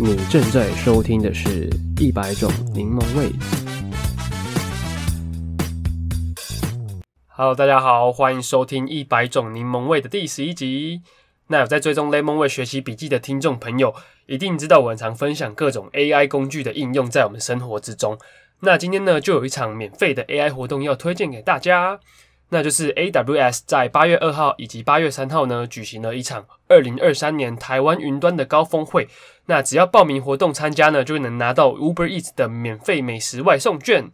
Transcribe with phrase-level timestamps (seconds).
[0.00, 3.32] 你正在收听的是一百种柠檬味。
[7.26, 11.02] Hello，大家好，欢迎收听一百种柠檬味的第十一集。
[11.48, 13.92] 那有在追踪 Lemon 味学习笔记的听众朋友，
[14.26, 18.16] 一定知道我常分享各种 AI 工具的应用在我们生活之中。
[18.60, 21.98] 那今天呢，就有一场免费的 AI 活动要推荐给大家。
[22.50, 29.08] 那就是 AWS 在八月二号以及八月三号呢，举行了一场二零二三年台湾云端的高峰会。
[29.48, 34.10] 那只要报名活动参加呢，就能拿到 Uber Eats 的免费美食外送券。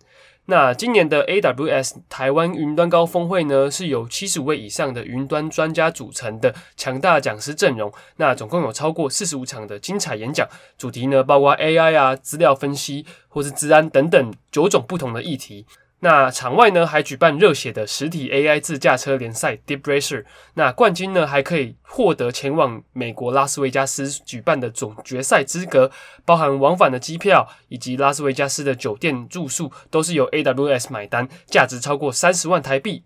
[0.46, 7.92] 那今年的 AWS 台湾云端高峰会呢，是由七十五位以上的云端专家组成的强大讲师阵容。
[8.18, 10.46] 那总共有超过四十五场的精彩演讲，
[10.78, 15.66] 主题呢包括 AI 啊、资料分析或是治安等等九种不同的议题。
[16.04, 25.90] 那场外呢还举办热血的实体 AI 自驾车联赛 Deep Racer，那冠军呢还可以获得前往美国拉斯维加斯举办的总决赛资格，
[26.26, 33.04] 包含往返的机票以及拉斯维加斯的酒店住宿都是由 AWS 买单，价值超过三十万台币。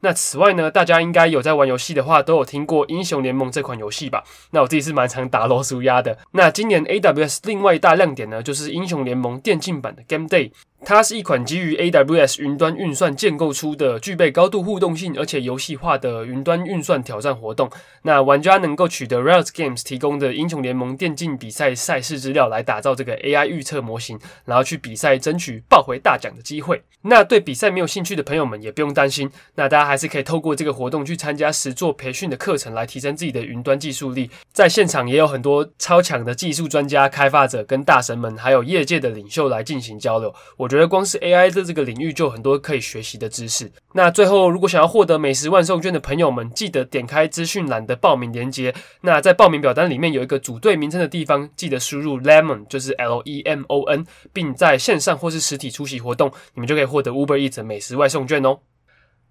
[0.00, 4.22] 那此外呢，大家应该有在玩游戏的话，都有听过英雄联盟这款游戏吧？
[4.50, 6.18] 那我自己是蛮常打罗苏鸭的。
[6.32, 10.52] 那今年 AWS 另外一大亮点呢，就是英雄联盟电竞版的 Game Day。
[10.84, 17.68] 它是一款基于 AWS 云端运算建构出的具备高度互动性而且游戏化的云端运算挑战活动。
[18.02, 26.82] 那玩家能够取得 Riot Games 提供的英雄联盟电竞比赛赛事资料来打造这个 AI 预测模型，然后去比赛争取抱回大奖的机会。
[27.02, 34.30] 那对比赛没有兴趣的朋友们也不用担心，那大家还还是可以透过这个活动去参加实作培训的课程来提升自己的云端技术力。
[34.52, 40.34] 在现场也有很多超强的技术专家、开发者跟大神们，还有业界的领袖来进行交流。
[40.58, 43.72] 我觉得光是 AI 的这个领域就有很多可以学习的知识。
[43.94, 48.74] 那最后，如果想要获得美食万送券的朋友们，记得点开资讯栏的报名链接。
[49.00, 58.58] 那在报名表单里面有一个组队名称的地方，记得输入 Lemon，就是 L E M O N，并在线上或是实体出席活动，你们就可以获得 Uber Eats 美食外送券哦。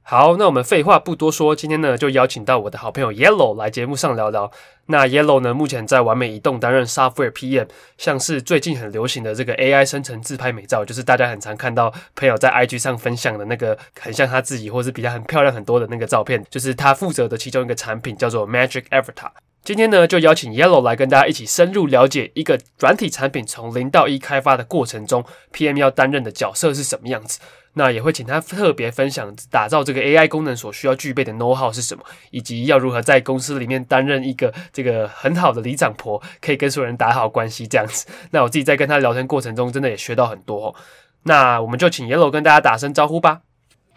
[0.07, 4.51] 好，那我们废话不多说，今天呢就邀请到我的好朋友 Yellow 来节目上聊聊。
[4.85, 7.67] 那 Yellow 呢目前在完美移动担任 Software PM，
[7.97, 19.31] 像是最近很流行的这个 AI 生成自拍美照，就是大家很常看到朋友在 IG 上分享的那个很像他自己或是比较很漂亮很多的那个照片，就是他负责的其中一个产品叫做 Magic Avatar。
[19.63, 27.39] 今天呢就邀请 Yellow 来跟大家一起深入了解一个软体产品从零到一开发的过程中，PM 要担任的角色是什么样子。
[27.77, 38.07] 那也会请他特别分享打造这个 AI 功能所需要具备的 know-how 是什么，以及要如何在公司里面担任一个这个很好的里长婆，可以跟所有人打好关系这样子。
[38.31, 40.75] 那我自己在跟他聊天过程中，真的也学到很多哦。
[41.23, 43.41] 那我们就请 Yellow 跟大家打声招呼吧。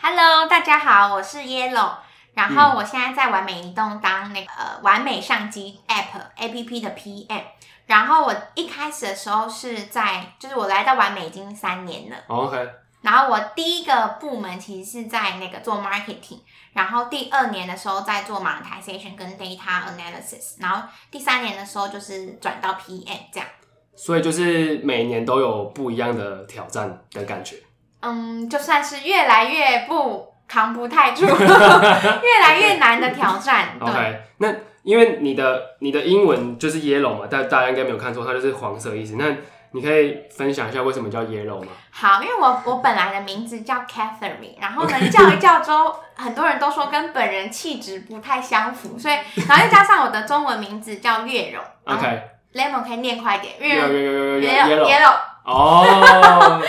[0.00, 1.92] Hello，大家好，我是 Yellow，
[2.34, 7.42] 然后我现在在完美移动当那个呃玩美相机 App APP 的 PM。
[7.86, 12.16] 然后我一开始的时候是在，就是我来到完美已经三年了。
[12.26, 12.68] OK。
[13.00, 16.40] 然后我第一个部门其实是在那个做 marketing，
[16.72, 23.48] 然后第二年的时候在做 monetization 跟 data analysis，然后第三年的时候就是转到 PM 这样。
[23.94, 27.56] 所以就是每年都有不一样的挑战的感觉。
[28.00, 33.76] 嗯，就算是越来越不扛不太住， 越来越难的挑战。
[33.80, 39.16] 对 OK，那因为你的你的英文就是 yellow 嘛，但大家应该没有看错，它就是黄色意思。
[39.16, 39.36] 那
[39.72, 41.68] 你可以分享一下为什么叫 Yellow 吗？
[41.90, 49.14] 好，因为我我本来的名字叫 Catherine，然后呢叫一叫之后， 很多人都说跟本人气质不太相符，所以
[49.46, 53.92] 然后又加上我的中文名字叫月柔，OK，Lemon 可以念快一点，月柔
[54.38, 55.10] 月柔
[55.44, 56.62] 哦。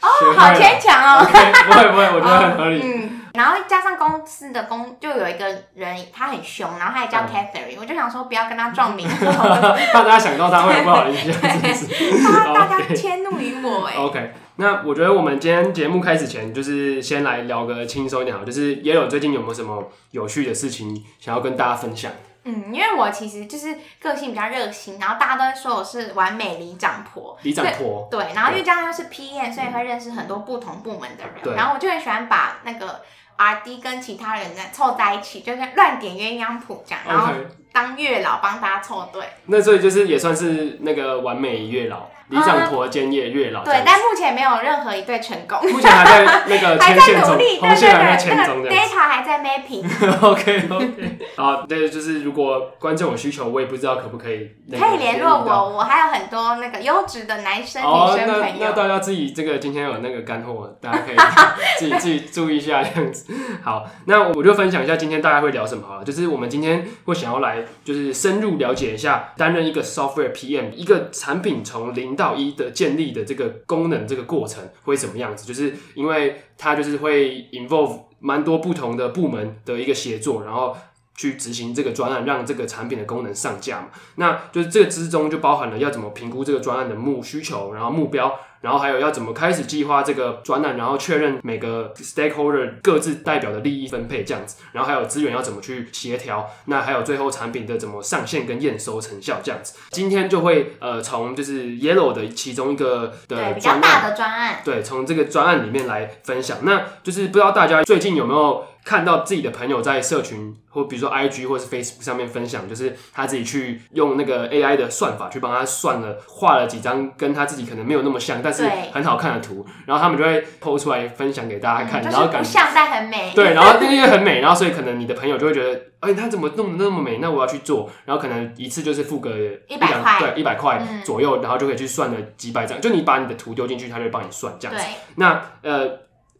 [0.00, 2.80] 哦， 好牵强哦，不会不会，我觉得很合理。
[2.84, 3.21] 嗯。
[3.34, 11.88] 然后加上公司的公，就有一个人，他很凶，然后他也叫 Catherine，、嗯、我就想说不要跟他撞名， 怕大家想到他会不好意思，
[12.22, 13.96] 怕大家迁怒于我哎。
[13.96, 22.12] OK，那我觉得我们今天节目开始前，就是先来聊个轻松一点好，就是 Yellow 最近有没有什么有趣的事情想要跟大家分享？
[22.44, 28.06] 嗯，因为我其实就是个性比较热心，然后大家都会说我是完美里长婆，里长婆。
[28.10, 33.00] 对，然后因为这样又是 PM，所以会认识很多不同部门的人，然后我就很喜欢把那个。
[33.36, 37.32] R&D 跟其他人在凑在一起，就是乱点鸳鸯谱这样，然后
[37.72, 39.22] 当月老帮大家凑对。
[39.46, 42.08] 那所以就是也算是那个完美月老。
[42.28, 45.58] 理想陀兼业月老，对，但目前没有任何一对成功。
[45.70, 49.84] 目前还在那个 还在努力，对对对，那个 data 还在 mapping。
[50.26, 54.50] OK OK，好，对，就是如果观众有需求，我也不知道可不可以。
[54.70, 58.56] 可以联络我，我还有很多那个优质的男生女生朋友。
[58.60, 61.16] 那大家自己这个今天有那个干货，大家可以
[61.78, 63.30] 自己自己注意一下这样子。
[63.62, 75.46] 好，那我就分享一下今天大家会聊什么好了，就是我们今天会想要来就是深入了解一下，担任一个 software PM，一个产品从零到一的建立的这个功能这个过程会什么样子？
[75.46, 80.76] 就是因为它就是会 involve 蛮多不同的部门的一个协作，然后。
[81.14, 83.88] 去执行这个专案，让这个产品的功能上架嘛？
[84.16, 99.74] 那就是这之中就包含了要怎么评估这个专案的目需求，然后目标，然后还有要怎么开始计划这个专案，然后确认每个 stakeholder 各自代表的利益分配这样子，然后还有资源要怎么去协调，那还有最后产品的怎么上线跟验收成效这样子。
[99.90, 106.58] 今天就会呃从就是 Yellow 的其中一个的专案，对，比较大的专案，对，从这个专案里面来分享。
[106.62, 127.18] 那就是不知道大家最近有没有看到自己的朋友在社群或比如说 IG 或是 Facebook 上面分享，就是他自己去用那个 AI 的算法去帮他算了，画了几张跟他自己可能没有那么像，但是很好看的图，然后他们就会 po 出来分享给大家看，嗯、然后感觉像但很美， 对，然后因为很美，然后所以可能你的朋友就会觉得，哎、欸，他怎么弄得那么美？
[127.18, 129.30] 那我要去做，然后可能一次就是付个
[129.68, 134.82] 一百块，对，一百块左右，然后就可以去算了几百张，就你把你的图丢进去，他就会帮你算这样子。
[134.82, 135.88] 对那呃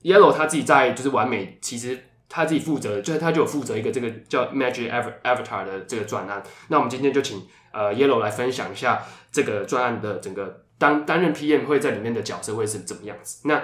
[0.03, 2.07] ，Yellow 他自己在就是完美，其实。
[2.35, 4.91] 他自己负责，就是他就有负责一个这个叫 Magic
[5.23, 6.43] Avatar 的这个专案。
[6.69, 13.47] 那我们今天就请呃 Yellow 来分享一下这个专案的整个当担任 PM 会在里面的角色会是怎么样子。
[13.47, 13.57] 那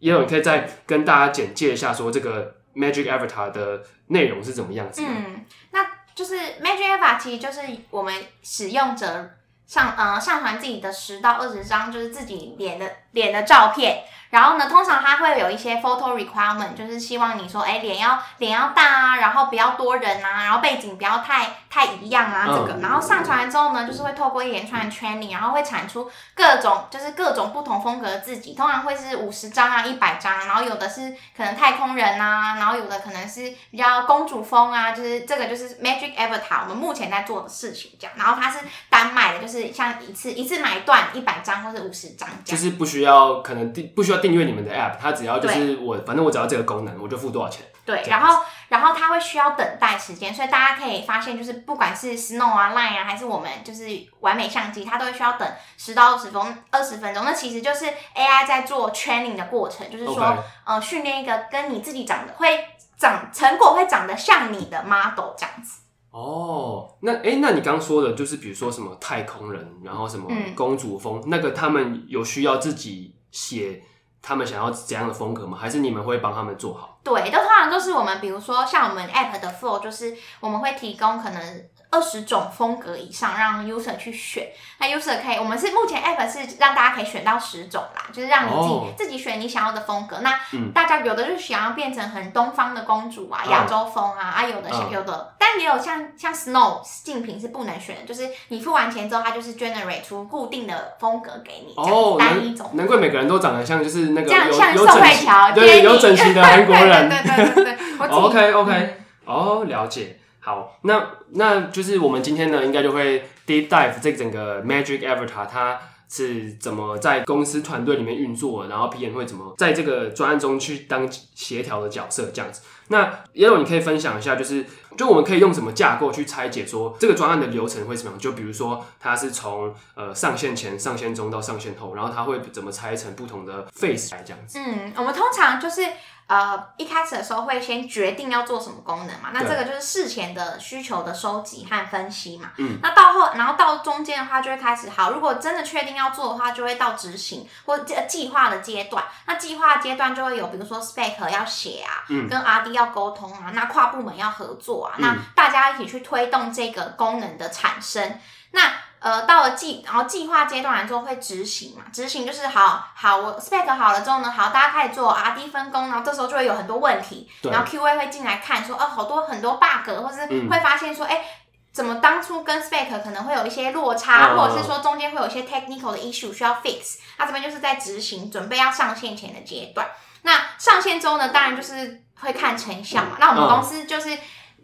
[0.00, 5.02] Yellow 你可以再跟大家简介一下，说这个 Magic Avatar 的内容是怎么样子？
[5.02, 5.80] 嗯，那
[6.14, 9.30] 就是 Magic Avatar 其实就是我们使用者
[9.66, 14.04] 上呃上传自己的十到二十张就是自己脸的脸的照片。
[14.30, 22.78] 然后呢，通常它会有一些 photo requirement，就是希望你说，哎，脸要脸要大啊，然后不要多人啊，然后背景不要太太一样啊，这个。
[22.80, 38.14] 然后上传完之后呢，就是会透过一连串的 training，然后会产出各种就是各种不同风格的自己，通常会是五十张啊、一百张，然后有的是可能太空人啊，然后有的可能是比较公主风啊，就是这个就是 Magic Avatar 我们目前在做的事情这样。
[38.16, 38.58] 然后它是
[38.88, 42.56] 单卖的，就是像一次一次买断一百张或者五十张这样。
[42.56, 44.20] 就是不需要可能订不需要。
[44.20, 47.64] 订阅你们的 app，它只要就是我，反正我只要这个功能，我就付多少钱。
[47.86, 53.84] 对，然后然后它会需要等待时间，所以大家可以发现，就是不管是 Snow 啊、Line 啊，还是我们就是
[54.20, 55.48] 完美相机，它都会需要等
[55.78, 57.24] 十到二十分二十分钟。
[57.24, 60.36] 那其实就是 AI 在做 training 的过程，就是说.
[60.66, 62.64] 呃训练一个跟你自己长得会
[62.96, 65.80] 长成果会长得像你的 model 这样子。
[66.10, 73.82] 哦，那哎，那你刚刚说的就是比如说什么太空人，然后什么公主风，嗯、那个他们有需要自己写？
[74.22, 75.56] 他们想要怎样的风格吗？
[75.56, 77.00] 还是你们会帮他们做好？
[77.02, 81.70] 对，都通常都是我们，比如说像我们 app 的 flow，就是我们会提供可能。
[81.90, 84.46] 二十种风格以上让 user 去选，
[84.78, 88.96] 那 user 可以，我们是目前 app 是让大家可以选到十种啦，就是让你自己、oh.
[88.96, 90.18] 自己选你想要的风格。
[90.20, 90.38] 那
[90.72, 93.68] 大家有的就是想要变成很东方的公主啊，亚、oh.
[93.68, 95.26] 洲风啊，啊有的是有的，oh.
[95.36, 101.74] 但也有像像 Snow 竞品是不能选的，就是你付完钱之后，它就是 generate 出固定的风格给你，
[102.16, 102.70] 单一种。
[102.74, 107.08] 难怪每个人都长得像，就是那个这样有像宋慧乔，对，有整形的韩国人。
[107.10, 110.19] 对对对对对，OK OK，哦、oh, 了解。
[110.42, 115.78] 好，那那就是我们今天呢，应该就会 deep dive 这整个 Magic Avatar 它
[116.08, 122.62] 是怎么在公司团队里面运作，然后 PM 会怎么在这个专案中去当协调的角色这样子。
[122.88, 123.04] 那
[123.34, 124.64] Yo，你可以分享一下，就是
[124.96, 128.18] 就我们可以用什么架构去拆解说这个专案的流程会怎么样？
[128.18, 134.58] 就比如说它是从呃上线前、上线中到上线后，然后它会怎么拆成不同的 phase 来这样子。
[134.58, 135.82] 嗯，我们通常就是。
[136.30, 142.52] 呃，一开始的时候会先决定要做什么功能嘛，那这个就是事前的需求的收集和分析嘛。
[142.56, 149.02] 嗯，那到后，然后到中间的话就会开始，好，如果真的确定要做的话，就会到执行或计计划的阶段。
[149.26, 158.20] 那计划阶段就会有，比如说 spec 要写啊，嗯，跟 RD 要沟通啊，那跨部门要合作啊，嗯，那大家一起去推动这个功能的产生。
[158.52, 158.62] 那
[159.00, 161.84] 呃，到了计，然后计划阶段完之后会执行嘛？
[161.90, 171.24] 执行就是好好，我 spec 好了之后呢，好，大家开始做 RD 分工，然后这时候就会有很多问题，然后 QA 会进来看说，哦，好多很多 bug，或是会发现说，哎、嗯，
[171.72, 179.88] 怎么当初跟 spec 可能会有一些落差，嗯、或者是说中间会有一些 technical 的 issue 需要 fix，那这边就是在执行，准备要上线前的阶段。
[180.22, 183.12] 那上线之后呢，当然就是会看成效嘛。
[183.12, 184.18] 嗯、那我们公司就是。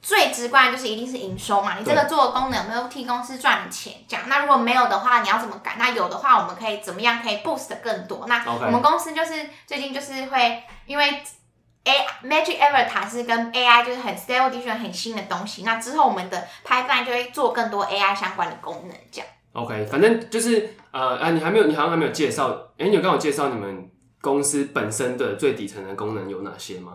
[0.07, 3.93] 最直观的就是一定是营收嘛，你这个做的功能有没有替公司赚钱？
[4.07, 5.75] 这样，那如果没有的话，你要怎么改？
[5.81, 8.25] 那有的话，我们可以怎么样可以 boost 更多？
[8.29, 9.33] 那我们公司就是
[9.67, 11.21] 最近就是会因为
[11.83, 18.97] A Magic Avatar 是跟 AI 就是很 stable diffusion 很新的东西，那之后我们的 pipeline 就会做更多 AI 相关的功能。
[19.11, 19.27] 这样。
[19.55, 26.93] OK，反正就是呃啊，你还没有，你好像还没有介绍，哎、欸，你有跟我介绍你们公司本身的最底层的功能有哪些吗？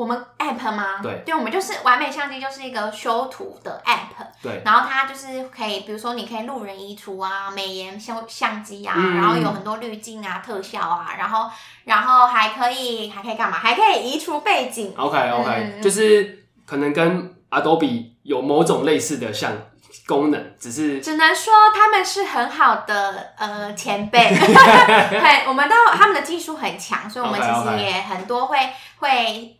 [0.00, 1.00] 我们 app 吗？
[1.02, 4.24] 对，对，我们就是完美相机，就是一个修图的 app。
[4.42, 11.50] 对，然后它就是可以，比如说你可以路人移除啊，美颜修相机啊，嗯、然后有很多滤镜啊、特效啊，然后
[11.84, 13.58] 然后还可以还可以干嘛？
[13.58, 14.94] 还可以移除背景。
[14.96, 19.52] OK OK，、嗯、就是可能跟 Adobe 有某种类似的像
[20.06, 28.56] 功能，只是只能说他们是很好的呃前辈， 对，我们都他们的技术很强，所以我们其实也很多会.
[29.00, 29.59] 会。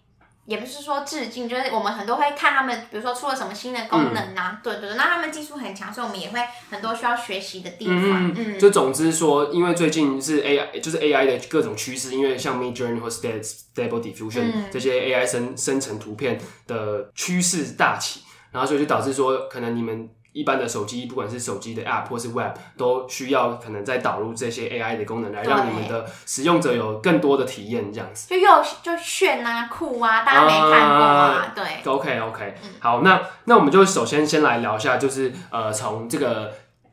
[0.50, 8.26] 也不是说致敬，就是我们很多会看他们，比如说出了什么新的功能啊，嗯、对，对对，那他们技术很强，所以我们也会很多需要学习的地方。
[8.30, 20.10] 嗯，嗯就总之说，因为最近是 AI，就是 AI 的各种趋势，因为像 Midjourney 或 Stable Diffusion、嗯、这些 AI 生生成图片的趋势大起，然后所以就导致说，可能你们。
[20.32, 28.28] 一般的手机，不管是手机的 App 或是 Web，都需要可能再导入这些 AI 的功能，来让你们的使用者有更多的体验，这样子。
[28.28, 31.64] 就又就炫啊酷啊，大家没看过啊，对。
[31.84, 36.52] OK OK，、嗯、好，那那我们就首先先来聊一下，就是呃，从这个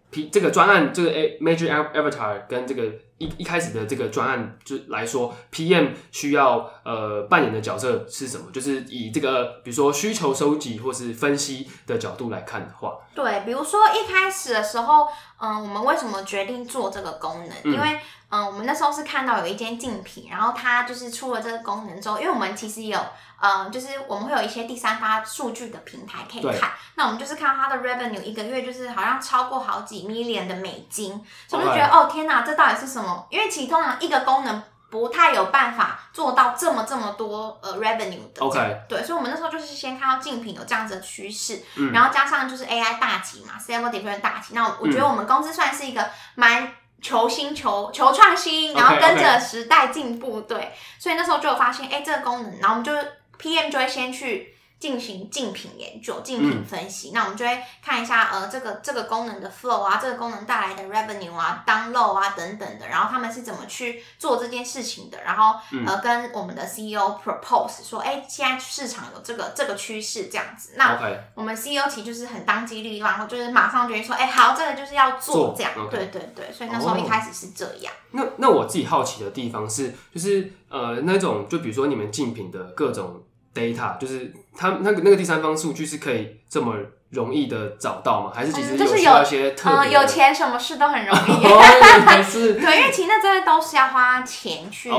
[0.09, 2.83] P 这个专案，这个 A Major Avatar 跟这个。
[3.17, 8.51] 一一开始的这个专案就来说，PM 需要呃扮演的角色是什么？
[8.51, 15.07] 就是以这个比如说需求收集或是分析的角度来看的话，对，比如说一开始的时候，
[15.39, 17.57] 嗯、呃，我们为什么决定做这个功能？
[17.63, 22.99] 嗯、因为嗯、呃，我们那时候是看到有一间竞品，然后它就是出了这个功能之后，因为我们其实有。
[23.39, 33.27] 呃，就是我们会有一些第三方数据的平台可以看，那我们就是看到它的 revenue 一个月就是好像超过好几 million 的美金，所以我就觉得.哦天哪，这到底是什么？
[33.29, 52.91] 因为其实通常一个功能不太有办法做到这么这么多呃 revenue 的，OK，对，所以我们那时候就是先看到竞品有这样子的趋势，嗯、然后加上就是 AI 大起嘛，Stable Diffusion 大起，那我觉得我们公司算是一个蛮求新求求创新，然后跟着时代进步，对，所以那时候就有发现，哎，这个功能，然后我们就。
[53.39, 70.95] PM 就会先去进行竞品研究、竞品分析，嗯、那我们就会看一下，呃，这个这个功能的 flow 啊，这个功能带来的 revenue 啊、download 啊等等的，然后他们是怎么去做这件事情的，然后、嗯、呃跟我们的 CEO propose 说，哎，现在市场有这个这个趋势这样子，那
[71.33, 77.91] 我们 CEO 其实就是很当机立断，然后就是马上决定说，哎，好，这个就是要做这样，做对对对，所以那时候一开始是这样。
[77.91, 83.23] 哦、那那我自己好奇的地方是，就是呃那种就比如说你们竞品的各种。
[83.57, 86.75] Data 就是他那个那个第三方数据是可以这么
[87.09, 88.31] 容易的找到吗？
[88.35, 91.43] 还是其实有需要一些特有，有钱什么事都很容易。
[92.21, 94.91] 是 对，因为其实那真的都是要花钱去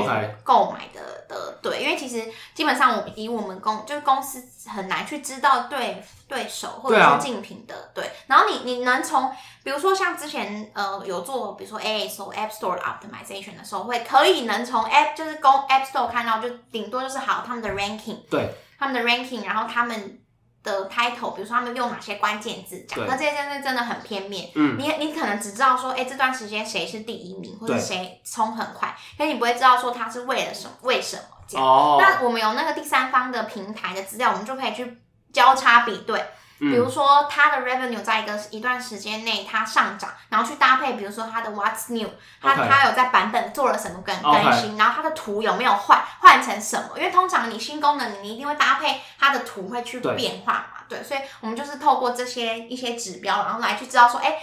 [0.43, 1.57] 购买的的。
[1.61, 2.25] 对，因为其实
[2.55, 8.09] 基本上我们以我们公就是公司很难去知道对对手或者是竞品的对。
[8.27, 9.31] 然后你你能从
[9.63, 18.49] 比如说像之前呃有做比如说 ASO App Store Optimization 的时候，会可以能从 App 就是公 App Store 看到，就顶多就是好他们的 ranking，对，
[18.79, 20.19] 他们的 ranking，然后他们。
[20.63, 24.49] 的 title，比如说他们用哪些关键字讲，那这些真的真的很片面。
[24.55, 31.65] 嗯，你你可能只知道说，哎、欸，这段时间谁是第一名，或者谁冲很快，可是你不会知道说他是为了什么，为什么这样。
[31.65, 31.97] 哦。
[31.99, 35.01] 那我们有那个第三方的平台的资料，我们就可以去
[35.31, 36.23] 交叉比对。
[36.59, 42.09] 比如说它的 revenue 在一个一段时间内它上涨，然后去搭配，比如说它的 What's New，
[42.41, 46.97] 它它.有在版本做了什么更更新.然后它的图有没有换换成什么？
[46.97, 54.37] 因为通常你新功能你一定会搭配它的图会去变化嘛，对，对，所以我们就是透过这些一些指标，然后来去知道说，哎，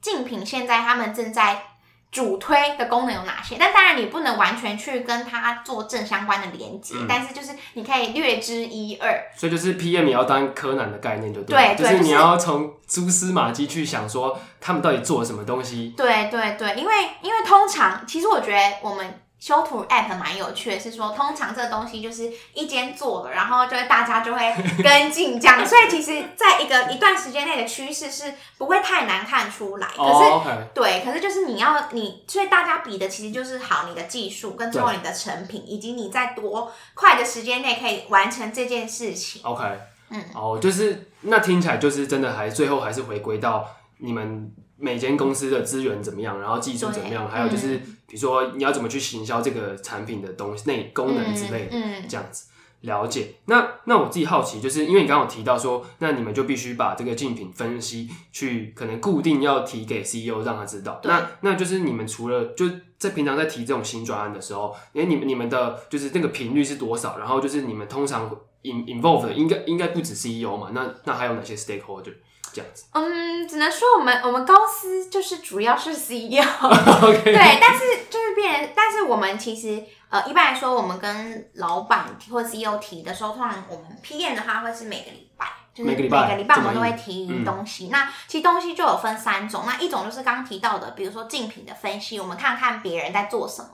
[0.00, 1.62] 竞品现在他们正在。
[2.10, 3.56] 主推的功能有哪些？
[3.58, 9.22] 但当然你不能完全去跟它做正相关的连接，嗯、但是就是你可以略知一二。
[9.36, 15.94] 所以就是 PM 也要当柯南的概念就对，对，就是你要从蛛丝马迹去想说他们到底做了什么东西。
[15.96, 19.20] 对对对，因为因为通常其实我觉得我们。
[19.38, 29.86] 修图 app 蛮有趣的，是说通常这个东西就是一间做了，然后就会大家就会 跟进这样，所以其实在一个一段时间内的趋势是不会太难看出来。
[29.86, 30.42] 可是、oh.
[30.74, 39.40] 对，可是就是你要你，所以大家比的其实就是好你的技术跟最后你的成品，以及你在多快的时间内可以完成这件事情。
[39.44, 39.64] OK，
[40.10, 43.68] 嗯，哦，就是那听起来就是真的还最后还是回归到
[43.98, 44.52] 你们。
[44.78, 51.76] 每间公司的资源怎么样，然后技术怎么样，对还有就是，嗯、比如说你要怎么去行销这个产品的东西、内功能之类的，
[52.08, 52.46] 这样子
[52.82, 53.34] 了解。
[53.46, 61.00] 那那我自己好奇，就是因为你刚刚有提到说，那你们就必须把这个竞品分析去可能固定要提给 CEO 让他知道。
[61.02, 62.66] 那那就是你们除了就
[62.96, 67.18] 在平常在提这种新专案的时候，因为你们你们的就是那个频率是多少？
[67.18, 68.30] 然后就是你们通常
[68.62, 70.70] in involve 的应该应该不止 CEO 嘛？
[70.72, 72.14] 那那还有哪些 stakeholder？
[72.52, 77.22] 这样子，嗯，只能说我们我们公司就是主要是 CEO，Okay.
[77.24, 87.88] 对，但是就是变，但是我们其实呃，一般来说，我们跟老板或 CEO 提的时候，通常我们 PM 的话会是每个礼拜，就是每个礼拜我们都会提东西。
[87.88, 93.70] 嗯、那其实东西就有分三种，那一种就是刚刚提到的，比如说竞品的分析，我们看看别人在做什么。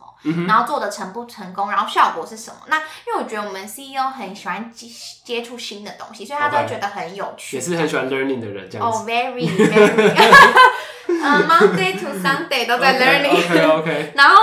[0.46, 2.56] 然后做的成不成功，然后效果是什么？
[2.68, 4.86] 那因为我觉得我们 CEO 很喜欢接
[5.24, 7.56] 接触新的东西，所以他都会觉得很有趣。
[7.56, 7.60] Okay.
[7.60, 8.98] 也是很喜欢 learning 的人，这样子。
[8.98, 10.14] 哦、 oh,，very very，
[11.08, 13.36] 嗯、uh,，Monday to Sunday 都在 learning。
[13.36, 14.16] OK OK, okay.
[14.16, 14.36] 然后。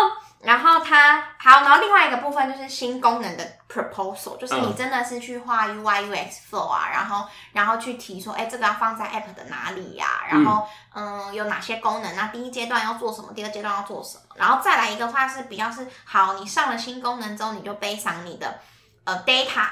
[0.43, 10.27] 然后它好，然后另外一个部分就是新功能的 proposal，就是你真的是去画 UI UX flow 啊，然后然后去提说，哎，这个要放在 app 的哪里呀、啊？
[10.29, 12.15] 然后嗯，嗯，有哪些功能？
[12.15, 13.31] 那第一阶段要做什么？
[13.33, 14.36] 第二阶段要做什么？
[14.36, 18.60] 然后再来一个话是比较是好，你上了新功能之后，你就背上你的
[19.03, 19.67] 呃 data。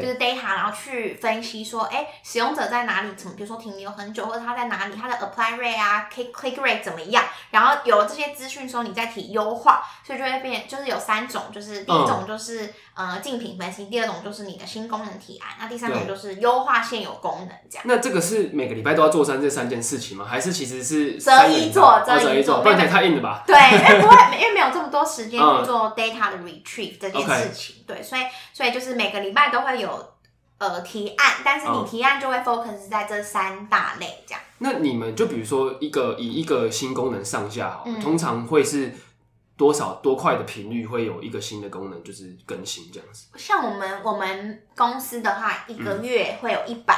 [0.00, 3.12] 就是 data，然后去分析说，哎，使用者在哪里？
[3.16, 4.94] 怎么，比如说停留很久，或者他在哪里？
[4.94, 7.24] 他的 apply rate 啊，click click rate 怎么样？
[7.50, 17.84] 然后有了这些资讯之后，你再提优化，所以就会变，就是有三种，就是第一种就是、嗯、呃竞品分析，第二种就是你的新功能提案，那第三种就是优化现有功能这样。
[17.86, 20.26] 那这个是每个礼拜都要做三这三件事情吗？
[20.28, 23.42] 还是其实是择一做，择一做，不然太太硬了吧？
[23.46, 28.22] 对，因为不会，因为没有这么多时间去做 data 的 retrieve 这件事情，嗯、对，所以
[28.52, 30.08] 所以就是每个礼拜都会有。
[30.58, 34.40] 呃，提案，但是你提案就会 focus 在这三大类这样。
[34.40, 38.92] 嗯、那你们就比如说一个以一个新功能上下好，嗯，通常会是
[39.56, 43.26] 多少多快的频率会有一个新的功能就是更新这样子？
[43.36, 46.96] 像我们我们公司的话，一个月会有一版。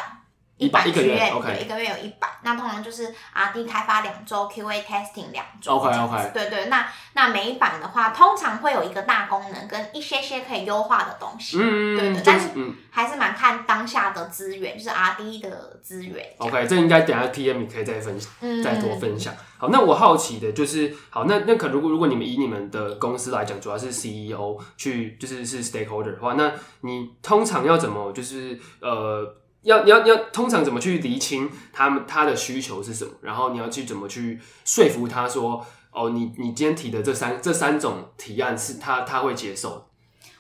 [0.57, 2.29] 嗯一百一个月，OK，对，一个月有一百。
[2.43, 6.31] 那通常就是 R&D 开发两周，QA testing 两周，OK OK。
[6.33, 12.23] 对对，那那每一版的话，通常会有一个大功能跟一些些可以优化的东西，嗯对对。
[12.25, 12.51] 但是
[12.93, 16.25] 还是蛮看当下的资源，就是 R&D 的资源。
[16.39, 19.35] OK，这应该等下 TM 你可以再分享，嗯，再多分享。
[19.59, 29.35] 好，那我好奇的就是，好，那那可如果如果你们以你们的公司来讲，主要是 CEO 去就是是 stakeholder 的话，那你通常要怎么就是呃？
[29.65, 33.11] 要要要，通常怎么去厘清他们他的需求是什么？
[33.23, 39.89] 然后你要去怎么去说服他说，哦，你你今天提的这三这三种提案是他他会接受。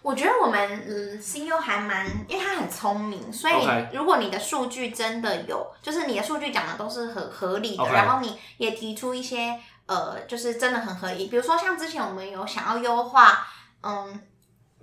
[0.02, 3.54] 我觉得我们嗯 CEO 还蛮，因为他很聪明，所以
[3.92, 13.46] 如果你的数据真的有，就是你的数据讲的都是很合理的.然后你也提出一些呃，就是真的很合理，比如说像之前我们有想要优化，
[13.82, 14.20] 嗯。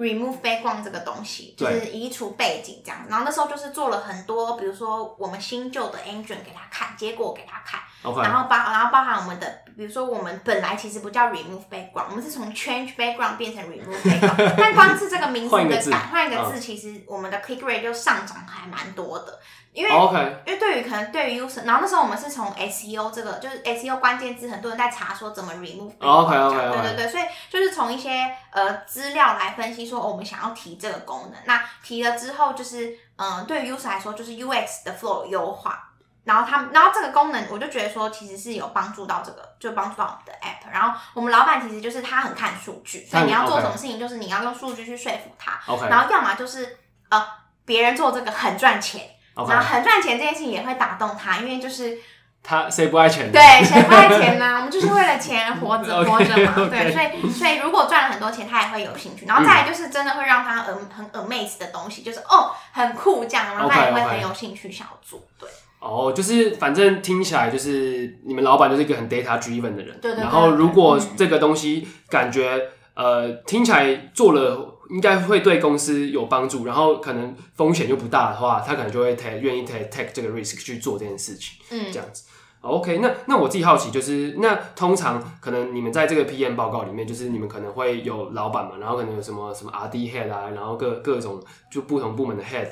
[0.02, 8.24] Remove background 这个东西就是移除背景这样子，然后那时候就是做了很多，比如说我们新旧的 engine 给他看，结果给他看，okay.
[8.24, 19.40] 然后包然后包含我们的，比如说我们本来其实不叫 remove background，我们是从 change background 变成 remove background， 但光是这个名字的改换一个字，其实我们的 click rate 就上涨还蛮多的。
[19.74, 20.12] 因为，oh.
[20.46, 25.94] 因为对于可能对于 user，然后那时候我们是从 SEO 这个就是 SEO 关键字，很多人在查说怎么 remove。
[26.00, 26.82] Oh, OK OK OK。
[26.82, 35.82] 对对对，所以就是从一些呃资料来分析说，哦，我们想要提这个功能，那提了之后就是嗯、呃，对于 user 来说就是 UX 的 flow 优化，
[36.26, 40.70] 然后他们，然后这个功能我就觉得说其实是有帮助到这个，就帮助到我们的 app。
[40.70, 45.58] 然后我们老板其实就是他很看数据，所以你要做什么事情，就是你要用数据去说服他。
[45.72, 45.88] OK。
[45.88, 47.26] 然后要么就是呃
[47.64, 49.10] 别人做这个很赚钱。
[49.36, 51.98] 然后很赚钱这件事情也会打动他，因为就是
[52.44, 53.32] 他谁不爱钱？
[53.32, 54.56] 对，谁不爱钱呢？
[54.58, 56.54] 我们就是为了钱活着 活着嘛。
[56.58, 56.70] Okay, okay.
[56.70, 59.26] 对，所以所以如果赚了很多钱，他也会有兴趣。
[59.26, 65.24] 然后再来就是真的会让他很很 amaze 的东西，就是哦很酷这样，然后他也会很有兴趣想要做。
[65.39, 65.50] 对。
[65.80, 69.98] 哦，就是反正听起来就是你们老板就是一个很 data driven 的人。
[70.02, 70.22] 对对，对。
[70.22, 74.71] 然后如果这个东西感觉、嗯、呃听起来做了。
[74.92, 81.58] 应该会对公司有帮助，然后可能风险又不大的话，他可能就会 take 愿意 take take 这个 risk 去做这件事情。
[81.72, 82.26] 嗯，这样子。
[82.60, 92.68] OK，那那我自己好奇就是，那通常可能你们在这个 PM 报告里面，就是你们可能会有老板嘛，然后可能有什么什么 RD head 啊，然后各各种就不同部门的 head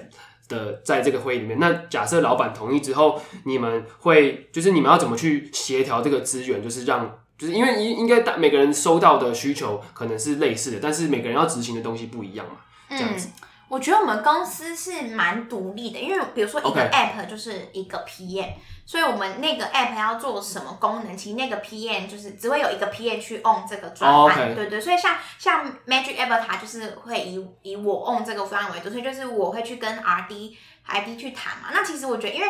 [0.48, 1.58] 的在这个会议里面。
[1.58, 7.20] 那假设老板同意之后，你们会就是你们要怎么去协调这个资源，就是让。
[7.40, 12.58] 就是因为应应该大每个人收到的需求可能是类似的，但是每个人要执行的东西不一样嘛，
[12.90, 13.30] 这样子。
[13.30, 18.54] 嗯，我觉得我们公司是蛮独立的，因为比如说一个 app 就是一个 PM，Okay.
[18.86, 24.56] 所以我们那个 app 要做什么功能，其实那个 PM 就是只会有一个 PM 去 on 这个专案，oh.
[24.56, 24.82] 对对。
[24.82, 30.56] 所以像像 Magic Avatar 就是会以以我 on 这个专案为主，所以就是我会去跟 RD
[30.88, 31.70] ID 去谈嘛。
[31.72, 32.48] 那其实我觉得，因为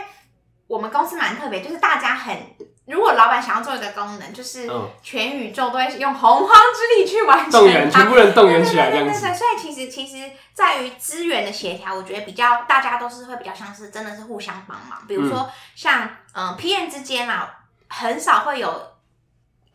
[0.68, 2.36] 我们公司蛮特别，就是大家很。
[2.90, 4.70] 如果老板想要做一个功能，就是
[5.04, 9.12] 全宇宙都会用洪荒之力去完成，动员全部人动员起来这样子。
[9.12, 15.00] 对对对，所以其实其实在于资源的协调，我觉得比较大家都是会比较像是真的是互相帮忙。
[15.08, 17.50] 比如说像嗯、呃、PM 之间啊，
[17.88, 18.99] 很少会有。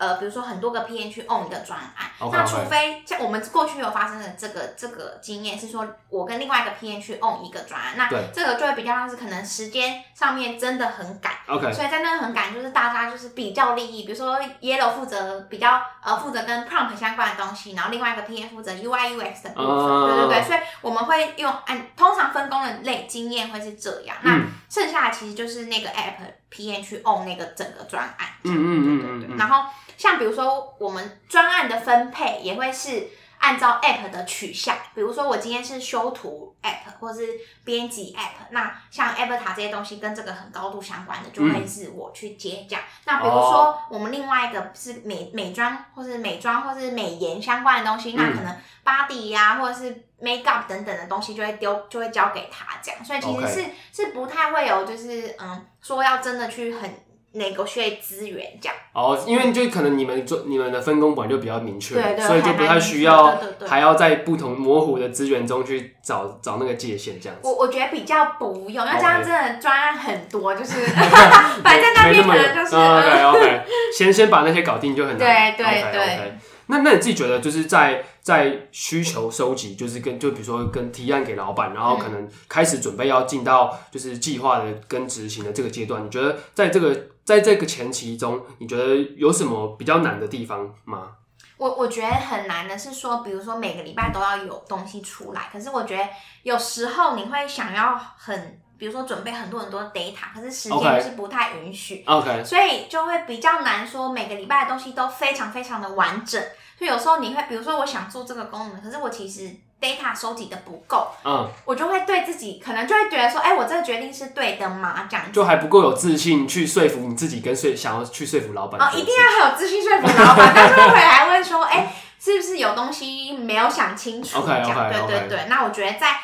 [0.05, 18.51] 呃，比如说很多个 PM 去 own 一个专案，okay, 那除非像我们过去有发生的这个这个经验是说，我跟另外一个 PM 去 own 一个专案，那这个就会比较像是可能时间上面真的很赶，OK，所以在那个很赶，就是大家就是比较利益，比如说 Yellow 负责比较呃负责跟 Prompt 相关的东西，然后另外一个 PM
[18.51, 26.19] 负责 UI UX 的部分，uh, 对对对，所以我们会用按通常分工的类经验会是这样，嗯、那剩下的其实就是那个 App
[26.55, 29.69] PM 去 own 那个整个专案，嗯嗯嗯对对对，然后。
[29.97, 33.07] 像比如说，我们专案的分配也会是
[33.38, 37.29] 按照 App 的取向，比如说我今天是修图 App 或是
[37.62, 42.83] 编辑 App，那像 Avatar 这些东西跟这个很高度相关的，就会是我去接这样。
[43.05, 48.53] 那比如说我们另外一个是美美妆或是美妆或是美颜相关的东西，那可能
[48.85, 53.05] Body 呀、啊、或者是 Makeup 等等的东西就会丢就会交给他这样。
[53.05, 53.71] 所以其实是、okay.
[53.93, 56.91] 是不太会有就是嗯说要真的去很。
[57.37, 58.77] 哪个需要资源这样？
[58.93, 67.49] 哦，因为就可能你们做你们的分工本来就比较明确，对对，所以就不太需要对对对对，还要在不同模糊的资源中去找找那个界限这样子。
[67.49, 70.87] 我我觉得比较不用，因为这样真的专案很多，就是
[71.65, 72.77] 摆在那边可能就是。
[72.77, 73.63] OK OK，
[73.99, 75.57] 先先把那些搞定就很难。
[75.57, 76.01] 对对对。
[76.01, 76.54] Okay, okay.
[76.66, 91.12] 那那你自己觉得就是在在需求收集，就是跟就比如说跟提案给老板，然后可能开始准备要进到就是计划的跟执行的这个阶段，你觉得在这个在这个前期中，你觉得有什么比较难的地方吗？
[91.57, 96.09] 我我觉得很难的是说，比如说每个礼拜都要有东西出来，可是我觉得
[96.42, 98.61] 有时候你会想要很。
[98.77, 106.43] 比如说准备很多很多 data，可是时间就是不太允许，OK，所以就会比较难说每个礼拜的东西都非常非常的完整。
[106.77, 109.49] 所以有时候你会，比如说我想做这个功能，可是我其实
[109.81, 115.07] data 收集的不够，嗯，我就会对自己可能就会觉得说，哎、欸，我这个决定是对的吗？
[115.09, 118.81] 这样就还不够有自信去说服你自己，跟说想要去说服老板。
[118.81, 125.47] 哦，一定要很有自信说服老板，但是会回来问说，哎、欸，是不是有东西没有想清楚？OK OK OK，对对对。
[125.49, 126.19] 那我觉得在。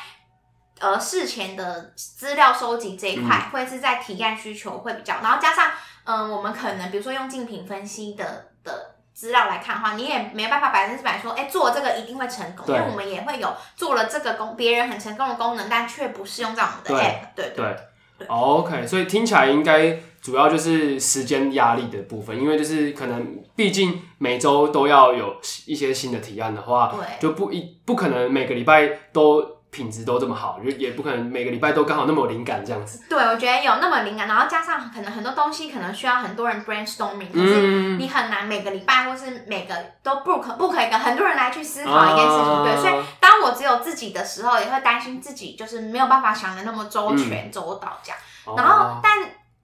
[0.80, 5.70] 呃，事前的资料收集这一块、嗯，会是在提案需求会比较，然后加上，
[6.04, 17.76] 嗯、呃，我们可能比如说用竞品分析的的资料来看的话，你也没办法百分之百说，哎、欸，做这个一定会成功，因为我们也会有做了这个功，别人很成功的功能，但却不适用在我们的 app，对对对，
[18.16, 18.26] 对。
[18.28, 29.59] OK，所以听起来应该主要就是时间压力的部分，因为就是可能毕竟每周都要有一些新的提案的话，对，就不一不可能每个礼拜都。
[29.70, 33.02] 品质都这么好，就也不可能每个礼拜都刚好那么有灵感这样子。
[33.08, 42.52] 对，我觉得有那么灵感，然后加上可能很多东西可能需要很多人 brainstorming，可是你很难每个礼拜或是每个都不可不可以跟很多人来去思考一件事情。
[42.52, 48.18] 啊、对，所以当我只有自己的时候，也会担心自己就是没有办法想的那么周全周到这样。
[48.56, 49.12] 然后，但。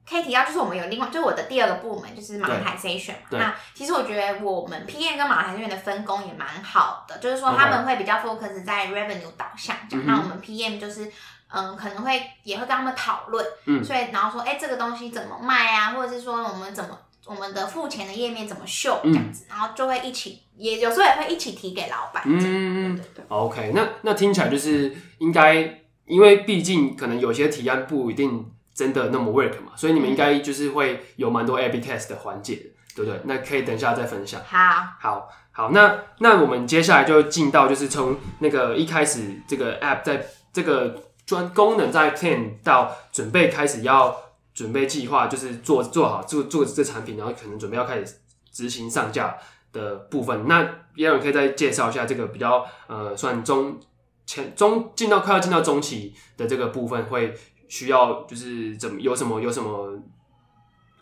[0.08, 3.14] 可以提到，就是我们有另外，就是我的第二个部门，就是 monetization。
[3.30, 11.10] 那其实我觉得我们 PM 跟 monetization 的分工也蛮好的，就是说他们会比较 focus 在 revenue 导向这样，那.我们 PM 就是
[11.52, 22.22] 嗯，可能会也会跟他们讨论，嗯，所以然后说，哎、欸，这个东西怎么卖啊，或者是说我们怎么我们的付钱的页面怎么秀这样子，嗯、然后就会一起，也有时候也会一起提给老板。
[22.24, 23.24] 嗯，嗯对对。
[23.26, 28.52] OK，那那听起来就是应该，因为毕竟可能有些提案不一定。
[28.76, 29.72] 真的那么 work 嘛？
[29.74, 32.62] 所以你们应该就是会有蛮多 A/B test 的环节的，
[32.94, 33.20] 对不对？
[33.24, 34.38] 那可以等一下再分享。
[34.44, 34.58] 好，
[35.00, 35.70] 好，好。
[35.70, 44.14] 那那我们接下来就进到就是从那个一开始这个 app 在这个专功能在 plan 到准备开始要
[44.52, 48.18] 准备计划，就是做做好做做这产品，然后可能准备要开始
[48.52, 49.38] 执行上架
[49.72, 50.46] 的部分。
[50.46, 53.80] 那也有可以再介绍一下这个比较呃算中
[54.26, 57.34] 前中进到快要进到中期的这个部分会。
[57.68, 59.98] 需要就是怎么有什么有什么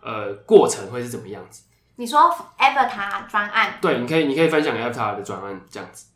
[0.02, 1.62] 呃过程会是怎么样子？
[1.96, 2.20] 你说
[2.58, 3.78] Avatar 专案？
[3.80, 6.06] 对，你可以你可以分享 Avatar 的专案这样子。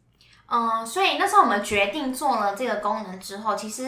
[0.46, 3.84] 嗯，所以那时候我们决定做了这个功能之后，其实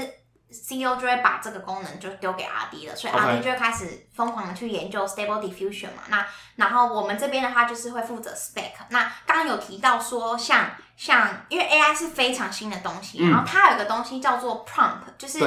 [0.51, 6.03] CEO 就会把这个功能就丢给 RD 了，所以 RD 就会开始疯狂的去研究 Stable Diffusion 嘛。
[6.09, 8.73] 那然后我们这边的话就是会负责 Spec。
[8.90, 15.40] 那刚刚有提到说像像因为 AI 是非常新的东西，嗯、然后它有个东西叫做 Prompt，就是。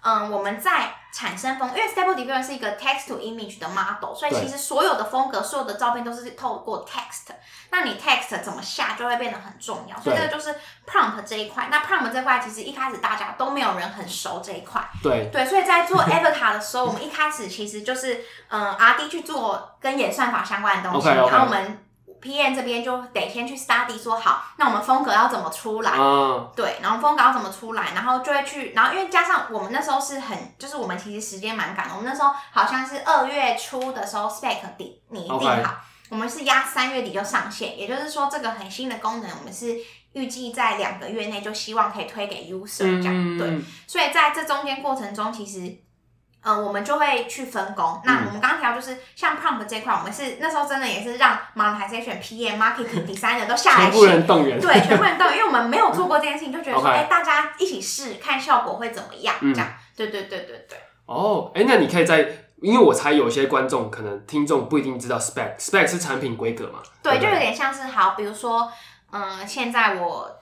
[0.00, 7.34] 嗯，我们在产生风，因为 Stable Diffusion 是一个 text to image 的 model，所以其实所有的风格、所有的照片都是透过 text。
[7.70, 10.54] 那你 text 怎么下就会变得很重要，所以这个就是
[10.86, 11.68] prompt 这一块。
[11.70, 14.80] 那 prompt 这块其实一开始大家都没有人很熟这一块。
[15.02, 21.30] 对对，所以在做 Avatar 的时候，我们一开始其实就是嗯，RD 去做跟演算法相关的东西， okay, okay.
[21.30, 21.84] 然后我们。
[22.20, 25.92] PM 这边就得先去 study 说好，那我们风格要怎么出来？
[25.96, 35.76] 嗯，对，然后风格要怎么出来，然后就会去，然后因为加上我们那时候是很，就是我们其实时间蛮赶的，我们那时候好像是二月初的时候 spec 定你定好.
[36.10, 39.76] 我们是压三月底就上线，也就是说这个很新的功能，我们是
[40.12, 43.60] 预计在两个月内就希望可以推给 user 这样，嗯、对。
[43.86, 45.76] 所以在这中间过程中，其实。
[46.42, 48.00] 嗯、呃，我们就会去分工。
[48.04, 59.68] 那我们刚刚提到就是像 prompt 这块，我们是那时候真的也是让 monetization、PM、marketing、designer 都下来全部人动员，对，全部人动员，因为我们没有做过这件事情，就觉得说，哎 Okay.、欸，大家一起试，看效果会怎么样，嗯、这样。
[59.96, 60.78] 对对对对对。
[61.06, 62.28] 哦，哎，那你可以在，
[62.62, 66.78] 因为我猜有些观众可能听众不一定知道 spec，spec 是产品规格嘛？
[67.02, 68.70] 对，就有点像是好，比如说，
[69.10, 70.37] 嗯、呃，现在我。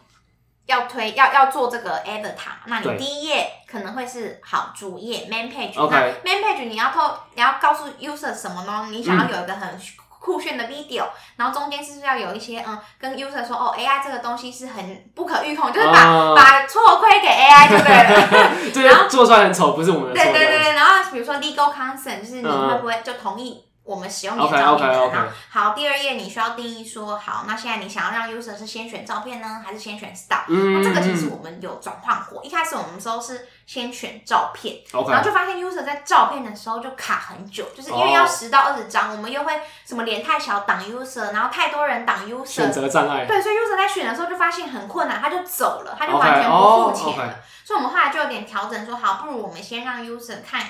[0.66, 6.12] 要推要要做这个 avatar，那你第一页可能会是好主页 main page，Okay.
[6.24, 8.88] 那 main page 你要透你要告诉 user 什么呢？
[8.90, 9.80] 你想要有一个很
[10.18, 20.32] 酷炫的 video，、嗯、然后中间是不是要有一些嗯跟 user 说哦 AI 这个东西是很不可预控，就是把、uh, 把错归给 AI 就对了， 然后做出来很丑不是我们的错。
[20.32, 23.64] 对对对对，然后比如说 legal consent 就是你会不会就同意？
[23.86, 25.28] 我们使用你的照片 okay, okay.
[25.48, 30.44] 好，第二页你需要定义说，好，那现在你想要让 user 是先选照片呢，还是先选 style？
[30.48, 39.16] 嗯，那这个其实我们有转换过，一开始我们说是先选照片.然后就发现 user 在照片的时候就卡很久，就是因为要十到二十张，oh.
[39.16, 39.52] 我们又会
[39.86, 43.24] 什么脸太小挡 user，然后太多人挡 user，选择障碍。
[43.24, 47.12] 对，所以 user 在选的时候就发现很困难，他就走了，他就完全不付钱了。
[47.12, 47.26] Okay.
[47.26, 47.34] Oh, okay.
[47.64, 50.60] 所以我们后来就有点调整，说好，不如我们先让 user 看。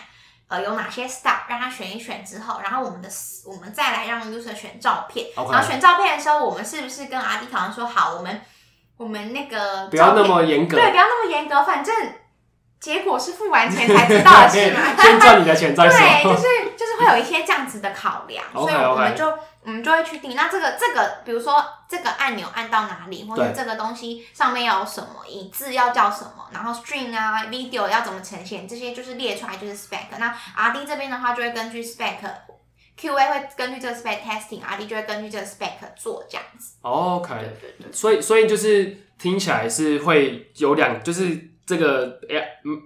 [0.48, 3.08] 呃，有哪些 stop，让他选一选之后，然后我们的
[3.46, 5.26] 我们再来让 user 选照片。
[5.34, 5.52] Okay.
[5.52, 8.40] 然后选照片的时候，我们是不是跟阿弟讨论说好，我们
[8.96, 11.94] 我们那个不要那么严格，对，不要那么严格，反正
[12.80, 14.80] 结果是付完钱才知道的 事嘛。
[14.96, 15.98] 先赚你的钱再说。
[15.98, 19.32] 对，就是就是会有一些这样子的考量所以我们就。
[19.66, 30.02] 我们就会去定，那这个这个，比如说这个按钮按到哪里，或者这个东西上面要有什么，以字要叫什么，然后 string 啊，video 要怎么呈现，这些就是列出来就是 spec。
[30.20, 36.74] 那 RD 这边的话就会根据 spec，QA 会根据这个 spec testing，RD 就会根据这个 spec 做这样子。
[36.82, 37.92] OK，对对对。
[37.92, 42.18] 所以所以就是听起来是会有两，就是这个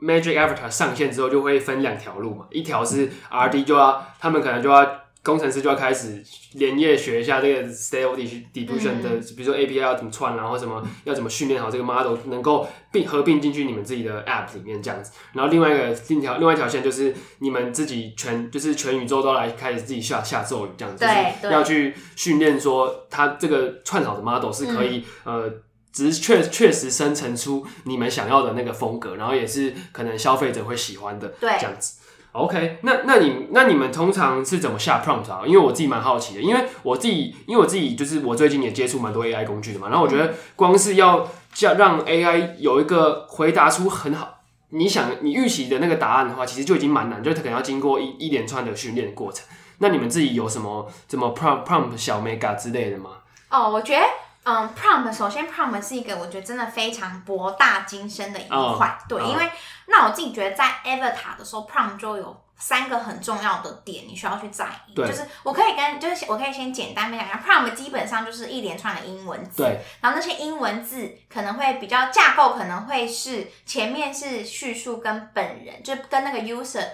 [0.03, 5.01] Magic Avatar 上线之后就会分两条路嘛，一条是 RD 就要他们可能就要。
[5.23, 8.17] 工程师就要开始连夜学一下这个 Stable
[8.55, 15.13] Diffusion 的，嗯、比如说 API 要怎么串，然后什么要怎么训练好这个 model 能够并合并进去你们自己的 app 里面这样子。
[15.35, 25.53] 然后另外一个另一条另外一条线就是你们自己全就是全宇宙都来开始自己下下咒语这样子，就是要去训练说它这个串好的 model 是可以、嗯、呃，
[25.93, 31.99] 只是确确实生成出你们想要的那个风格，然后也是可能消费者会喜欢的对这样子。
[32.33, 35.43] OK，那那你那你们通常是怎么下 prompt 啊？
[35.45, 49.45] 因为我自己蛮好奇的，因为我自己因为我自己就是我最近也接触蛮多 AI 工具的嘛，然后我觉得光是要叫让 AI 有一个回答出很好你想你预期的那个答案的话，其实就已经蛮难，就它可能要经过一一连串的训练过程。
[49.79, 53.11] 那你们自己有什么什么 prompt prompt 小 mega 之类的吗？
[53.51, 54.03] 哦，我觉得。
[54.45, 59.31] 嗯，prompt 首先 prompt 是一个我觉得真的非常博大精深的一块，oh, 对，oh.
[59.31, 59.51] 因为
[59.87, 76.87] 那我自己觉得在 Avatar 的时候，prompt 就有三个很重要的点你需要去在意，就是我可以跟就是我可以先简单分享一下，prompt 基本上就是一连串的英文字，对，然后那些英文字可能会比较架构，可能会是前面是叙述跟本人，就跟那个 user。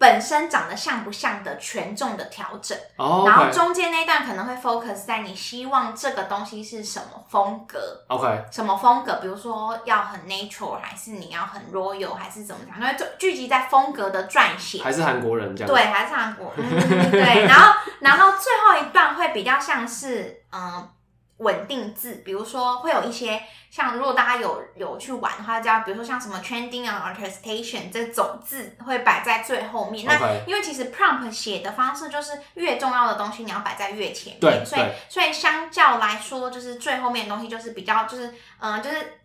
[0.00, 3.28] 本身长得像不像的权重的调整，oh.
[3.28, 12.80] 然后中间那一段可能会 focus 在你希望这个东西是什么风格，OK，什么风格，比如说要很 natural，还是你要很 royal，还是怎么讲？
[12.80, 20.88] 因为就聚集在风格的撰写，还是韩国人这样，对，还是韩国，嗯，对，然后然后最后一段会比较像是嗯。
[21.40, 30.04] 稳定字，比如说会有一些像，如果大家有有去玩的话，叫比如说像什么 trending 啊、attestation 这种字会摆在最后面。
[30.06, 38.26] 那因为其实 prompt 写的方式就是越重要的东西你要摆在越前面，所以所以相较来说，就是最后面的东西就是比较就是
[38.58, 39.20] 嗯、呃、就是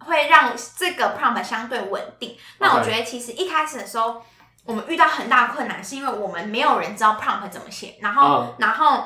[0.00, 2.36] 会让这个 prompt 相对稳定。
[2.58, 4.20] 那我觉得其实一开始的时候，
[4.64, 8.54] 我们遇到很大困难，是因为我们没有人知道 prompt 怎么写，然后、uh.
[8.58, 9.04] 然后。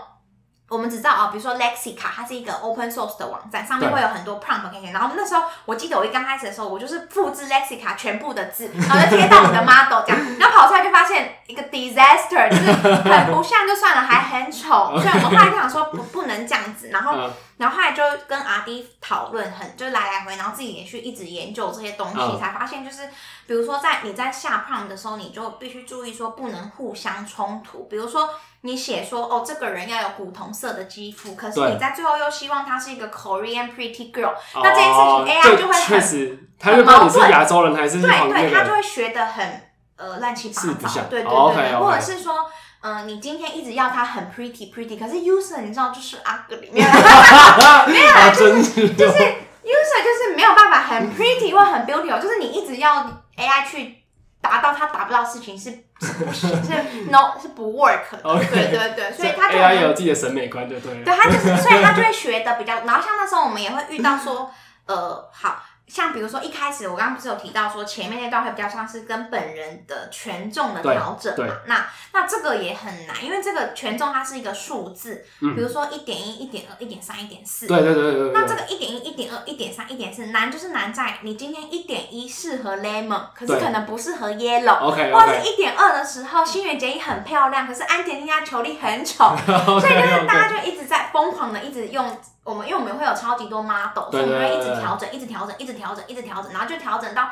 [0.73, 4.93] 我们只知道啊，比如说 Lexica，它是一个 open source 的网站，上面会有很多 prompt 可以填。
[4.93, 14.97] 然后那时候，我记得我一刚开始的时候，我就是复制 Lexica 全部的字， 然后就贴到我的 model 这样，然后跑出来就发现一个 disaster，就是很不像就算了，还很丑。
[14.99, 17.17] 所以我们后来就想说不不能这样子，然后
[17.63, 23.09] 然后后来就跟阿弟讨论，很就是来来回，然后自己也去一直研究这些东西，才发现就是
[23.47, 28.29] 比如说在你在下 prompt 的时候，你就必须注意说不能互相冲突，比如说。
[28.65, 39.63] 你写说哦，这个人要有古铜色的肌肤，可是你在最后又希望他是一个 Korean pretty girl，对那这件事情 AI 就会很确实，他就不知道你是亚洲人还是对对，他就会学的很
[39.97, 42.49] 呃乱七八糟，对对对，或者是说
[42.83, 48.89] 呃，你今天一直要它很 pretty pretty，可是 user 你知道就是 ugly，没有啦，没有啦，就是。
[48.93, 49.19] 就是
[49.63, 53.05] user 就是没有办法很 pretty 或很 beautiful，就是你一直要
[53.37, 54.03] AI 去
[54.41, 56.73] 达到它达不到事情是是不行，是
[57.11, 64.51] no 是不 work 的，okay, 对对对，所以它就 AI 有自己的审美观，对对，对，它就是所以它就会学的比较，然后像那时候我们也会遇到说，
[64.87, 65.63] 呃，好。
[65.93, 71.55] 像比如说一开始我刚刚不是有提到说前面那段会比较像是跟本人的权重的调整嘛？
[71.67, 77.67] 那那这个也很难，因为这个权重它是一个数字，嗯、比如说一点一、一点二、一点三、一点四。
[77.67, 78.33] 对对对对，对。
[78.33, 84.79] 那这个一点一、一点二、一点三、一点四难就是难在你今天一点一适合 lemon，可是可能不适合 yellow。
[84.79, 85.13] OK。
[85.13, 92.19] 或者一点二的时候，新垣结衣很漂亮，可是安洁莉娜裘莉很丑， 所以就是大家就一直在疯狂的一直用。
[92.45, 97.31] 我们因为我们会有超级多 model，所以我们会一直调整，一直调整，一直调整，一直调整，然后就调整到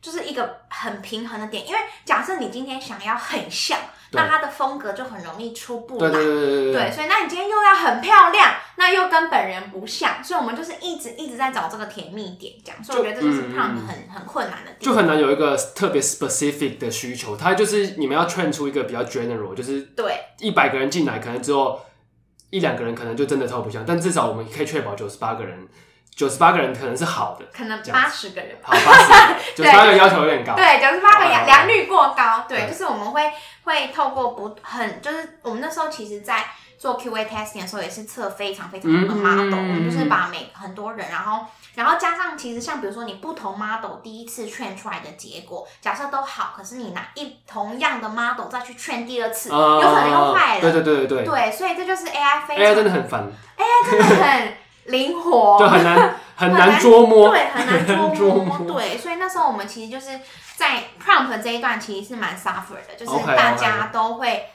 [0.00, 1.66] 就是一个很平衡的点。
[1.66, 3.76] 因为假设你今天想要很像，
[4.12, 6.10] 那它的风格就很容易出不来。
[6.10, 12.84] 对，对，对，对，对，对，所以那你今天又要很漂亮，那又跟本人不像，所以我们就是一直一直在找这个甜蜜点，这样。
[12.84, 14.76] 所以我觉得这就是 prompt 很、嗯、很困难的点。
[14.80, 21.80] 就很难有一个特别 specific 的需求，它就是你们要 train 出一个比较 general，就是对一百个人进来可能只有。
[22.50, 25.66] 一两个人可能就真的超不像，但至少我们可以确保九十八个人，
[26.14, 33.30] 九十八个人可能是好的，可能八十个人，好八十， 九十八个要求有点高，对，九十八个良良率过高，对，就是我们会
[33.64, 36.44] 会透过不很，就是我们那时候其实，在。
[36.78, 50.60] 做 QA testing 的时候也是测非常非常多的 model，就是把每很多人，然后然后加上其实像比如说你不同 model 第一次 train 出来的结果，假设都好，可是你拿一同样的 model 再去 train 第二次，有可能又坏了。
[50.60, 51.24] 对对对对对。
[51.24, 54.54] 对，所以这就是 AI 非常 AI 真的很烦，AI 真的很
[54.92, 60.20] 灵活，就很难很难捉摸，对，很难捉 摸，对，所以那时候我们其实就是
[60.56, 64.50] 在 prompt 这一段其实是蛮 suffer 的，就是大家都会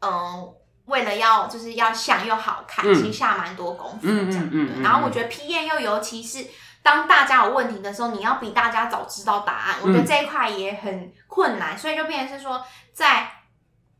[0.00, 0.48] 嗯。
[0.86, 4.44] 为了要就是要像又好看，其实下蛮多功夫这样。
[4.44, 6.46] 嗯嗯嗯、然后我觉得 PM 又尤其是
[6.82, 11.78] 当大家有问题的时候，你要比大家早知道答案，我觉得这一块也很困难。
[11.78, 13.30] 所以就变成是说在。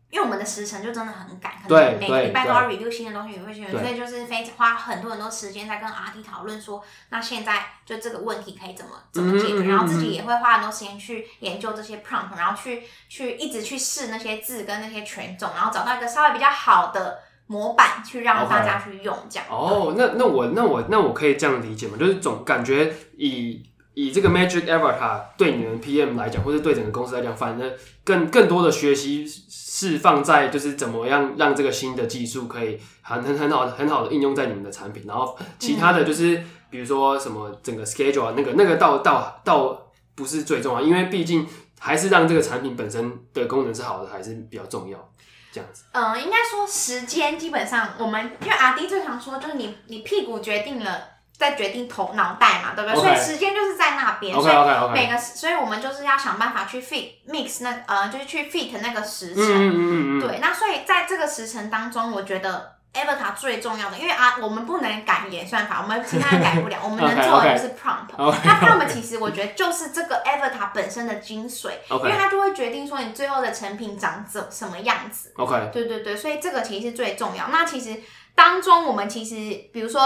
[0.09, 19.47] 因为我们的时程就真的很赶，可能每个礼拜都要 review 新的东西，也会新的，所以就是非常花很多很多时间在跟 RD 讨论说，那现在就这个问题可以怎么怎么解决，嗯、然后自己也会花很多时间去研究这些 prompt，然后去去一直去试那些字跟那些权重，然后找到一个稍微比较好的模板去让大家去用这样。
[19.51, 21.97] 哦，那那我那我那我可以这样理解吗？
[21.99, 23.63] 就是总感觉以。
[23.99, 27.73] 以这个 Magic Avatar 对你们 PM 来讲，或者对整个公司来讲，反正
[28.05, 41.47] 更更多的学习是放在就是怎么样让这个新的技术可以很很很好的很好的应用在你们的产品，然后其他的就是比如说什么整个 schedule 啊那个那个倒倒倒不是最重要，因为毕竟
[41.79, 45.11] 还是让这个产品本身的功能是好的还是比较重要。
[45.51, 51.16] 这样子，嗯，应该说时间基本上我们因为阿迪最常说就是你你屁股决定了。
[51.39, 53.05] 在决定头脑袋嘛，对不对？Okay.
[53.05, 54.79] 所以时间就是在那边，okay, okay.
[54.79, 59.45] 所以每个，所以我们就是要想办法去 fit mix 那呃，就是去 fit 那个时辰。
[59.45, 60.21] 嗯嗯嗯。
[60.21, 68.17] 对，那所以在这个时辰当中，我觉得 Avatar 最重要的，因为啊，我们不能改演算法，我们其他人改不了， 我们能做的就是 prompt。
[68.17, 75.35] 那 prompt 其实我觉得就是这个 Avatar 本身的精髓.因为它就会决定说你最后的成品长怎什么样子。
[75.37, 75.69] OK。
[75.71, 77.49] 对对对，所以这个其实是最重要。
[77.49, 78.01] 那其实
[78.35, 79.35] 当中我们其实
[79.71, 80.01] 比如说。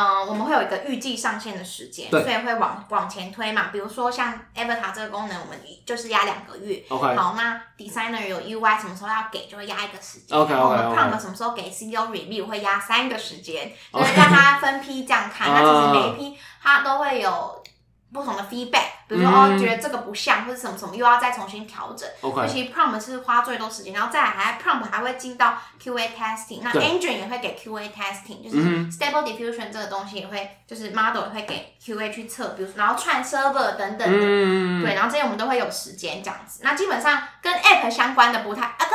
[0.00, 3.68] 嗯，我们会有一个预计上线的时间，所以会往往前推嘛。
[3.70, 6.82] 比如说像 Avatar 这个功能，我们就是压两个月。
[6.88, 10.38] 好，那 Designer 有 UI 什么时候要给，就会压一个时间。
[10.38, 10.50] Okay.
[10.50, 15.48] 然后我们 Prompt 什么时候给 CEO Review 会压三个时间，就是让他分批这样看。
[15.52, 17.59] 那其实每一批它都会有。
[18.12, 22.08] 不同的 feedback，比如说、嗯、哦，觉得这个不像，或者什么什么，又要再重新调整。
[22.22, 31.74] 尤其 prompt 是花最多时间，然后再来还 prompt 还会进到 QA testing，那 engine 也会给 QA testing，就是 stable diffusion 这个东西也会，就是 model 也会给
[31.80, 36.62] QA 去测，比如说然后串 server 等等的，嗯、对，然后这些我们都会有时间这样子。
[36.64, 38.90] 那基本上跟 app 相关的不太啊，跟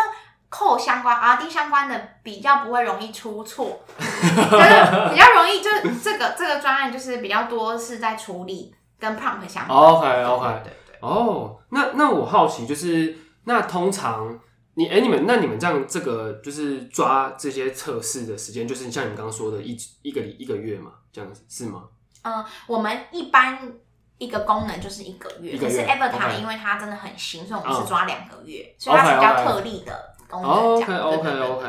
[0.49, 8.75] code 相关 RD 相关的比较不会容易出错， 就是比较容易就是这个这个专案就是比较多是在处理。
[9.05, 9.77] 跟 prompt 相关。
[9.77, 14.39] OK OK，对对哦，oh, 那那我好奇就是，那通常
[14.73, 21.83] 你哎、欸、你们那你们这样这个就是抓这些测试的时间，就是像你们刚刚说的一一个一个月嘛，这样子是吗？
[22.23, 23.71] 嗯，我们一般
[24.17, 26.39] 一个功能就是一个月，可是 Avatar.
[26.39, 28.83] 因为它真的很新，所以我们是抓两个月，oh.
[28.83, 30.49] 所以它是比较特例的功能。
[30.49, 31.65] OK OK OK，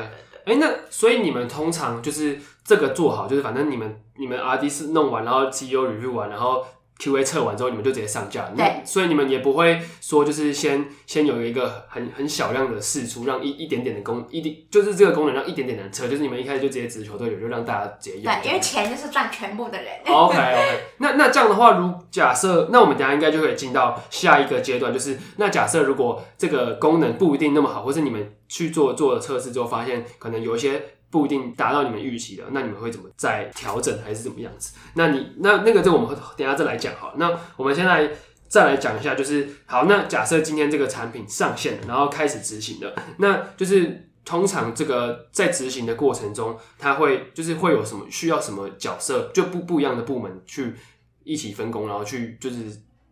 [0.47, 6.65] 哎、欸，那所以你们通常就是这个做好，就是反正你们你们 RD 是弄完，然后 CEO review 完，然后。
[6.99, 8.51] QA 测完之后，你们就直接上架。
[8.57, 18.25] 对，所以你们也不会说就是先先有一个很很小量的试出，让一一点点的功一点就是这个功能让一点点的测，就是你们一开始就直接直球队友，就让大家直接用。
[18.25, 19.93] 对，因为钱就是赚全部的人。
[20.07, 30.83] OK OK，那那这样的话，如假设那我们等下应该就可以进到下一个阶段，就是那假设如果这个功能不一定那么好，或是你们去做做了测试之后发现可能有一些。
[31.09, 34.77] 不一定达到你们预期的，那你们会怎么再调整，还是怎么样子？
[34.95, 37.15] 那你那那个，这我们等下再来讲好。
[37.17, 38.11] 那我们现在
[38.49, 39.85] 再来讲一下，就是好。
[39.85, 50.75] 那假设今天这个产品上线了，然后开始执行了，那就是通常这个在执行的过程中，它会就是会有什么需要什么角色，就不不一样的部门去
[51.23, 52.57] 一起分工，然后去就是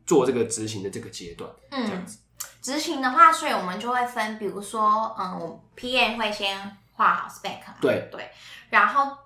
[0.05, 1.49] 做这个执行的这个阶段。
[1.71, 2.19] 嗯，这样子
[2.61, 6.77] 执行的话，所以我们就会分，比如说，嗯，我 PM 会先。
[6.95, 8.09] 画好 spec 对。
[8.11, 8.31] 对，
[8.71, 9.17] 然后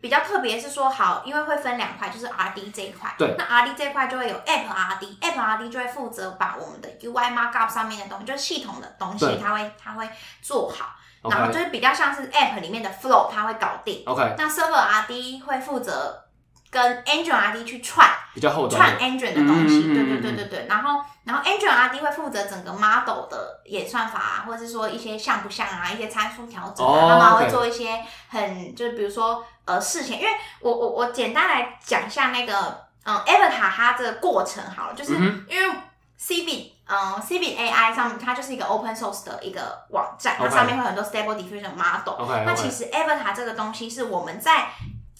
[0.00, 3.14] 比较特别是说好，因为会分两块，就是 RD 这一块。
[3.18, 10.08] 对，那 RD 这一块就会有 App RD，App RD 就会负责把我们的 UI markup 上面的东西，就是系统的东西，它会它会
[10.40, 10.96] 做好。
[11.22, 14.02] 然后就是比较像是 App 里面的 flow，它会搞定。
[14.06, 16.24] OK，那 Server RD 会负责
[16.70, 19.84] 跟 Engine RD 去串，比较后端串 Engine 的东西。
[19.86, 21.00] 嗯、对对对对对，然后。
[21.22, 35.12] 然后 Engine RD 会负责整个 model 的演算法啊，或者是说一些像不像啊，一些参数调整啊，他们会做一些很就是比如说呃事情，因为我我我简单来讲一下那个嗯 Avatar 它这个过程好了，就是
[35.46, 35.76] 因为
[36.18, 42.26] Cbit 嗯 Cbit AI 上面它就是一个 open source 的一个网站，它上面会有很多 Stable Diffusion model。
[42.44, 44.66] 那其实 Avatar 这个东西是我们在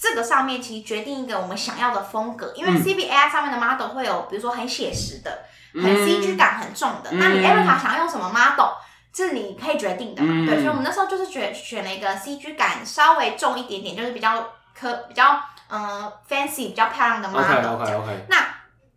[0.00, 5.44] 这个上面其实决定一个我们想要的风格，因为 Cbit AI 上面的 model 会有比如说很写实的。
[5.72, 8.72] 很 CG 感很重的，嗯、那你 Avatar 想要用什么 model，
[9.12, 10.34] 这是你可以决定的嘛？
[10.34, 14.44] 嗯、对，所以我们那时候就是选选了一个 CG 感稍微重一点点，就是比较
[14.76, 17.74] 可比较嗯、呃、fancy 比较漂亮的 model。
[17.74, 18.26] OK OK OK。
[18.28, 18.36] 那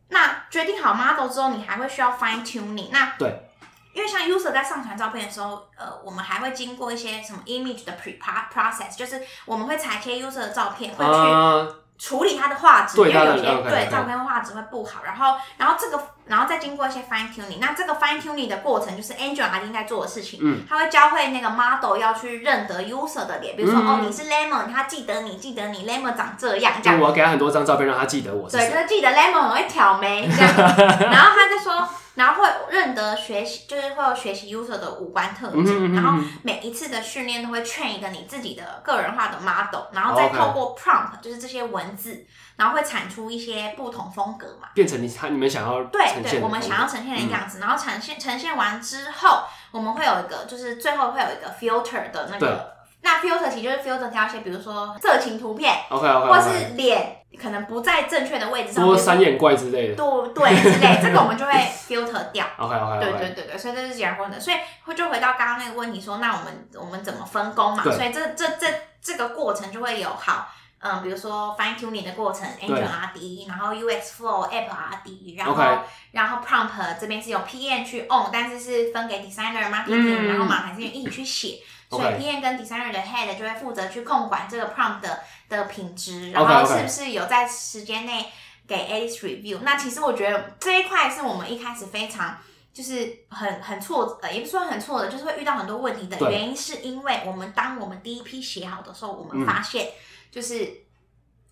[0.09, 2.89] 那决定好 model 之后，你还会需要 fine tuning。
[2.91, 3.51] 那对，
[3.93, 11.11] 因为像 user 在上传照片的时候，呃，我们还会经过一些什么 image 的 pre process，就是我们会裁切 user 的照片，会去。
[11.11, 11.67] Uh...
[11.95, 26.13] 处理它的画质，因为有些对照片画质会不好，然后然后这个然后再经过一些 fine tuning，那这个 fine tuning 的过程就是 Engine RD 在做的事情，嗯，他会教会那个 model 要去认得 user 的脸，比如说、嗯、哦你是 Lemon，他记得你记得你 Lemon
[26.13, 30.55] 长这样，这样，我要给他很多张照片让他记得我是，对，就是记得 Lemon 很会挑眉这样，
[31.09, 31.87] 然后他就说。
[32.15, 52.73] 然后会认得学习，就是会有学习 user 的五官特征，嗯嗯嗯，然后每一次的训练都会 train 一个你自己的个人化的 model，然后再透过 prompt，就是这些文字，然后会产出一些不同风格嘛，变成你他你们想要对对，我们想要呈现的样子，嗯、然后呈现呈现完之后，我们会有一个，就是最后会有一个 filter 的那个。
[53.05, 62.45] 那 filter 其实就是 filter 挑一些，比如说色情图片，OK OK，或是脸可能不在正确的位置上，多三眼怪之类的，对对之类， 这个我们就会 filter 掉。
[62.57, 64.39] OK OK，对对对对，所以这是截然不同的。
[64.39, 64.57] 所以
[64.95, 67.83] 就回到刚刚那个问题说，那我们我们怎么分工嘛？
[67.83, 68.67] 所以这这这
[69.01, 76.69] 这个过程就会有好，嗯，比如说 fine tuning 的过程，Engine RD，然后 UX flow App RD，然后.然后 prompt
[77.01, 81.57] 这边是有 PM 去 own，但是是分给 designer marketing，、嗯、然后马还是一起去写。
[81.97, 85.19] 所以 PM 跟 designer 的 head 就会负责去控管这个 prompt 的
[85.49, 88.31] 的品质，然后是不是有在时间内
[88.67, 89.59] 给 Alice review。
[89.61, 92.37] 那其实我觉得这一块是我们一开始非常
[92.73, 99.89] 就是很很错呃，也不算很错的，就是会遇到很多问题的原因，是因为我们当我们第一批写好的时候，我们发现
[100.31, 100.65] 就是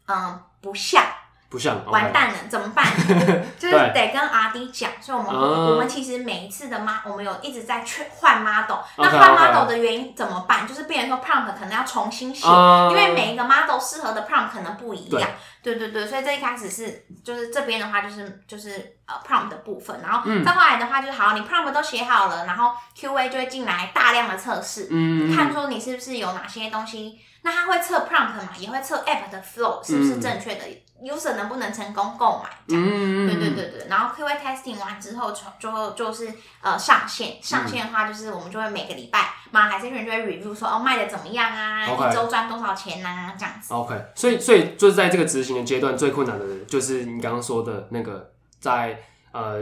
[0.07, 1.03] 嗯、呃、不像。
[1.51, 2.85] 不像完蛋了.怎么办？
[3.59, 8.77] 就是得跟阿迪讲，所以我们、uh, 我们其实每一次的 model，我们有一直在去换 model。
[8.95, 15.29] 那换 model 的原因怎么办就是变成说 prompt 可能要重新写，uh, 因为每一个 model 适合的 prompt 可能不一样。
[15.63, 27.19] 对对对，所以这一开始是就是这边的话就是就是呃 prompt 的部分，然后再后来的话就是好，你 prompt 都写好了，然后 QA 就会进来大量的测试，嗯，看说你是不是有哪些东西。
[27.43, 30.61] 那他会测 prompt 嘛，也会测 app 的 flow 是不是正确的、
[31.01, 33.87] 嗯、，user 能不能成功购买这样、嗯，对对对对。
[33.89, 36.31] 然后 QA testing 完之后，就就是
[36.61, 43.73] 呃上线，上线的话就是我们就会每个礼拜，马海生人就会 review 说哦卖的怎么样啊.一周赚多少钱啊这样子。
[43.73, 48.97] OK，所以所以就是在这个执行的阶段，最困难的就是你刚刚说的那个，在
[49.31, 49.59] 呃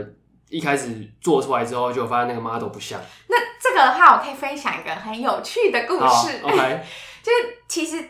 [0.48, 3.00] 一开始做出来之后，就发现那个 model 不像。
[3.28, 6.40] 那这个的话，我可以分享一个很有趣的故事。
[6.42, 6.84] OK。
[7.22, 8.02] 就是其实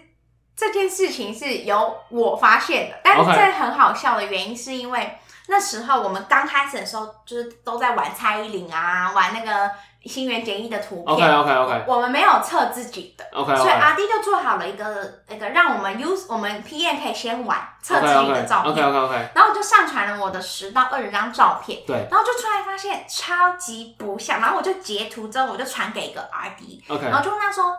[0.55, 5.19] 这件事情是由我发现的，但是这很好笑的原因是因为
[5.49, 9.71] 那时候我们刚开始的时候，就是都在玩蔡依林啊，玩那个
[10.05, 11.15] 新垣结衣的图片。
[11.15, 11.85] OK OK OK。
[11.87, 13.25] 我们没有测自己的。
[13.33, 13.57] OK, okay.
[13.57, 18.73] 所以阿迪就做好了一个那个让我们 use 我们 PM 可以先玩测自己的照片。
[18.73, 19.29] OK OK OK, okay.
[19.35, 21.83] 然后我就上传了我的十到二十张照片。
[21.87, 22.09] 对。
[22.11, 26.83] 然后就出来发现超级不像，然后我就截图之后我就传给一个阿迪。
[26.89, 27.07] OK。
[27.07, 27.77] 然后就问他说：“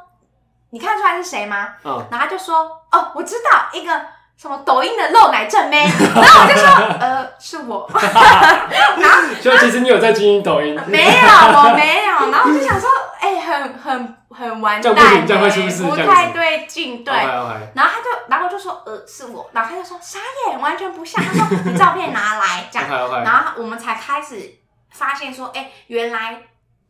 [0.70, 2.06] 你看出来是谁吗？”嗯。
[2.12, 4.02] 然后他就说：“哦，我知道一个。”
[4.42, 5.84] 什么抖音的露奶正妹，
[6.16, 6.68] 然后我就说，
[7.00, 7.88] 呃，是我。
[7.94, 10.74] 然后，就其实你有在经营抖音？
[10.88, 12.32] 没有，我没有。
[12.32, 12.90] 然后我就想说，
[13.20, 17.14] 哎、欸，很很很完蛋、欸，这样会出事，不太对劲，对。
[17.14, 17.60] Okay, okay.
[17.76, 19.48] 然后他就，然后我就说，呃，是我。
[19.54, 20.18] 然后他就说，傻
[20.48, 21.24] 眼，完全不像。
[21.24, 22.90] 他说，你照片拿来，这样。
[22.90, 23.24] Okay.
[23.24, 24.56] 然后我们才开始
[24.92, 26.42] 发现说，哎、欸，原来。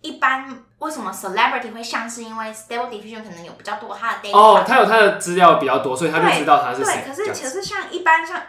[0.03, 0.47] 一般
[0.81, 2.09] 为什么 celebrity 会像？
[2.09, 7.03] 是因为 Stable Diffusion 可能有比较多他的 data 哦，他有他的资料比较多，所以他就知道他是谁。
[7.05, 8.41] 对，可是其实像一般像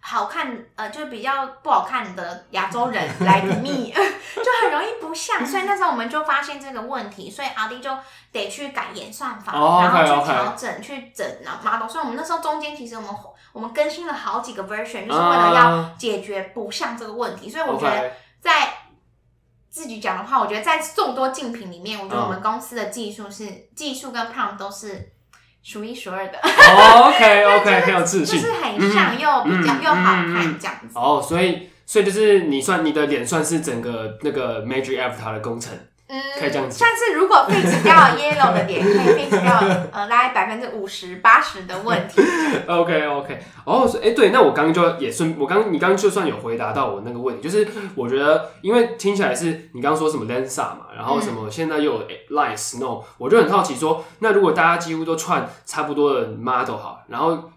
[0.00, 5.46] 好看呃，就是比较不好看的亚洲人来 like me 就很容易不像。
[5.46, 7.90] 所以那时候我们就发现这个问题，所以阿迪就
[8.32, 10.82] 得去改演算法，哦、然后去调整、okay, okay.
[10.82, 11.88] 去整然后 model。
[11.88, 13.10] 所以我们那时候中间其实我们
[13.52, 17.48] 我们更新了好几个 version，就是为了要解决不像这个问题。
[17.48, 18.10] 所以我觉得
[18.40, 18.68] 在
[19.78, 25.12] 自己讲的话，我觉得在众多竞品里面，我觉得我们公司的技术是、嗯、技术跟 prompt 都是
[25.62, 26.36] 数一数二的。
[26.36, 30.88] 哦、 OK OK，很有自信，就是很像又比较、嗯、又好看这样子。
[30.96, 35.72] 哦，所以所以就是你算你的脸算是整个那个 Magic Avatar 的工程。
[36.08, 36.78] 嗯，可以这样子。
[36.78, 39.58] 上次如果 fix 掉 yellow 的点，可以 fix 掉
[39.92, 42.22] 呃大概百分之五十八十的问题。
[42.66, 57.50] OK OK，哦，哎、欸，对，那我刚刚就也顺，我刚你刚刚就算有回答到我那个问题，就是我觉得，因为听起来是你刚刚说什么 Lensa 嘛，然后什么现在又有 Line Snow，我就很好奇说，那如果大家几乎都串差不多的 model 好，然后。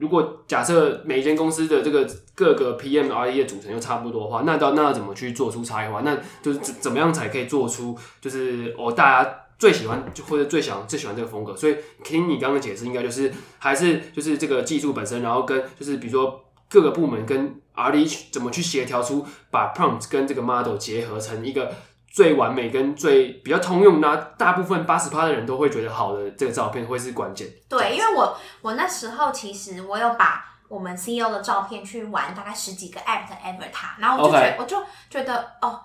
[0.00, 6.00] 如果假设每一间公司的这个各个 PM、RE 的组成又差不多的话，那到那要怎么去做出差异化？
[6.00, 11.54] 那就是怎怎么样才可以做出就是哦大家最喜欢就或者最想最喜欢这个风格？
[11.54, 21.70] 所以听你刚刚解释，应该就是还是就是这个技术本身，然后跟就是比如说各个部门跟 RD 怎么去协调出把 prompt 跟这个 model 结合成一个。
[22.10, 27.48] 最完美跟最比较通用，那大部分八十趴的人都会觉得好的这个照片会是关键。
[27.68, 34.76] 对，因为我我那时候其实我有把我们 CEO 的照片去玩大概十几个 app 的 avatar，然后我就觉得.我就
[35.08, 35.80] 觉得哦，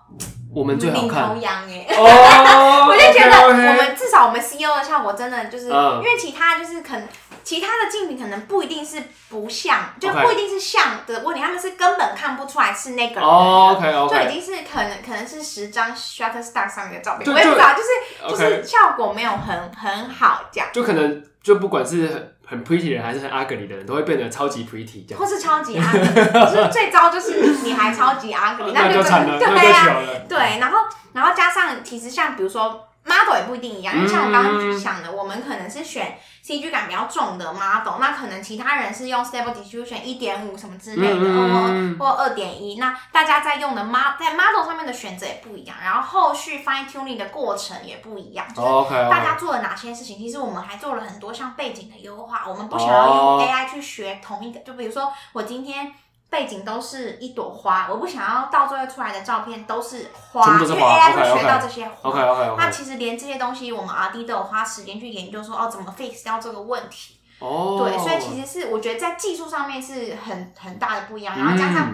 [0.53, 1.31] 我们最好看。
[1.31, 2.07] 领头羊耶，oh,
[2.89, 5.97] 我就觉得我们至少我们 CEO 的效果真的就是，uh.
[5.97, 7.07] 因为其他就是可能。
[7.45, 14.09] 其他的竞品可能不一定是不像，就不一定是像的问题.他们是根本看不出来是那个人，oh, okay, okay.
[14.09, 17.89] 就已经是可能可能是十张 Shutterstock 上面的照片，我也不知道，就是.
[18.29, 29.95] 就是效果没有很很好这样，就可能就不管是很很 pretty 的人还是很 ugly 的人，都会变得超级 pretty 这样，或是超级 ugly，就是最糟就是你还超级 ugly， 那就惨了，对呀，
[30.27, 30.79] 对，然后
[31.13, 36.17] 然后加上其实像比如说 model 也不一定一样，因为像我刚刚想的、嗯，我们可能是选。
[36.45, 50.19] CG 感比较重的 model，那可能其他人是用 Stable Diffusion 一点五什么之类的，嗯、或或二点一，那大家在用的 model 在 model 上面的选择也不一样，然后后续 fine tuning 的过程也不一样，就是大家做了哪些事情。
[50.19, 55.95] 其实我们还做了很多像背景的优化，我们不想要用 AI 去学同一个，就比如说我今天。
[56.35, 62.09] 背景都是一朵花，我不想要到最后出来的照片都是花，因为 AI 会学到这些花。
[62.09, 62.55] Okay, okay, okay, okay.
[62.57, 67.17] 那其实连这些东西，我们 RD 都有花时间去研究说，说哦怎么 fix 掉这个问题。
[67.39, 67.79] 哦。
[67.79, 71.93] 对，所以其实是我觉得在技术上面是很很大的不一样，然后加上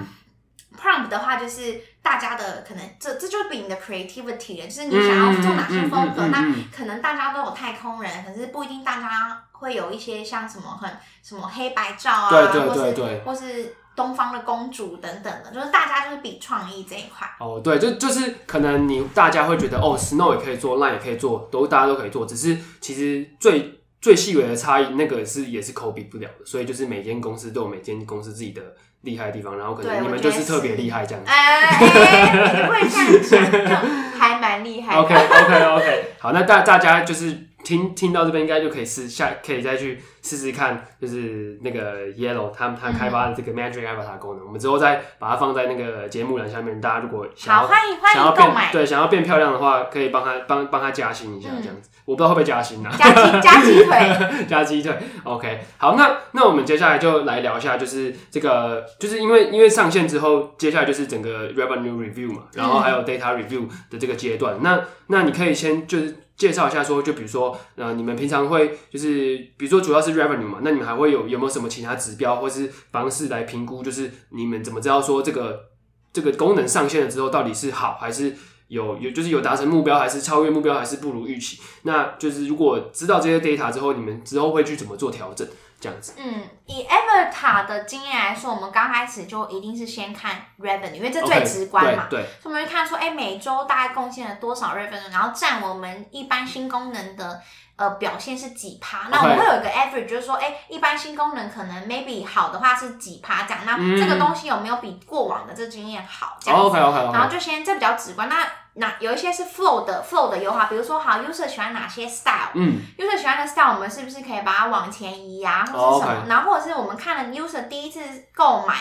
[0.76, 10.90] prompt 的话，就是大家的可能这这就是比你的 creativity 了，就是你想要做哪些风格，那可能大家都有太空人，可是不一定大家会有一些像什么很
[11.22, 13.42] 什么黑白照啊，对对对对，或是。
[13.44, 17.30] 或是东方的公主等等的，就是大家就是比创意这一块。
[17.40, 26.46] 哦，对，就就是可能你大家会觉得哦，Snow 也可以做，Line 也可以做，都大家都可以做，只是其实最最细微的差异，那个是也是 copy 不了的。
[26.46, 28.62] 所以就是每间公司都有每间公司自己的
[29.02, 31.30] 厉害的地方，然后可能你们就是特别厉害这样子。
[31.30, 32.90] 会
[33.22, 33.86] 这样讲，
[34.18, 34.96] 还蛮厉害。
[34.96, 40.00] OK OK OK，好，那大大家就是听听到这边，应该就可以试下，可以再去。
[40.24, 46.80] 试试看，就是那个 Yellow 他们他开发的这个 Magic Avatar 功能，嗯，我们之后再把它放在那个节目栏下面。
[46.80, 52.02] 大家如果想要好欢迎欢迎想要变对想要变漂亮的话，可以帮他帮帮他加薪一下这样子，嗯。
[52.06, 52.96] 我不知道会不会加薪呢，啊？
[52.96, 54.96] 加鸡 加鸡腿，加鸡腿。
[55.24, 64.58] OK，好，那那我们接下来就来聊一下，就是这个就是因为因为上线之后，接下来就是整个 Revenue Review 嘛，然后还有 Data Review 的这个阶段。
[64.58, 66.16] 嗯，那那你可以先就是。
[66.42, 73.84] 介绍一下，说就比如说，呃，你们平常会就是，比如说主要是 revenue 嘛，那你们还会有有没有什么其他指标或是方式来评估？
[73.84, 75.66] 就是你们怎么知道说这个
[76.12, 78.36] 这个功能上线了之后到底是好还是
[78.70, 81.60] 有有就是有达成目标，还是超越目标，还是不如预期？
[81.84, 85.48] 那就是如果知道这些 data 之后，你们之后会去怎么做调整？
[85.82, 86.14] 这样子。
[86.18, 92.06] 嗯，以 Avatar 的经验来说，我们刚开始就一定是先看 revenue，因为这最直观嘛。
[92.06, 92.22] Okay, 对。
[92.22, 97.42] 对所以我们会看说，哎、欸，每周大概贡献了多少 revenue，然后占我们一般新功能的。
[97.78, 99.08] 呃，表现是几趴？
[99.10, 103.64] 那我们会有一个 average，就是说，哎、欸，一般新功能可能 maybe 好的话是几趴这样。
[103.66, 106.38] 那这个东西有没有比过往的这经验好？
[106.40, 106.68] 这样子。
[106.68, 107.14] OK OK OK。
[107.14, 108.30] 然后就先这比较直观。
[108.30, 112.52] 那那有一些是 flow 的 flow 的优化，比如说，好 user 喜欢哪些 style？
[112.56, 112.82] 嗯。
[112.98, 116.26] user 喜欢的 style，我们是不是可以把它往前移啊，或是什么？
[116.28, 118.00] 然后或者是我们看了 user 第一次
[118.36, 118.76] 购买。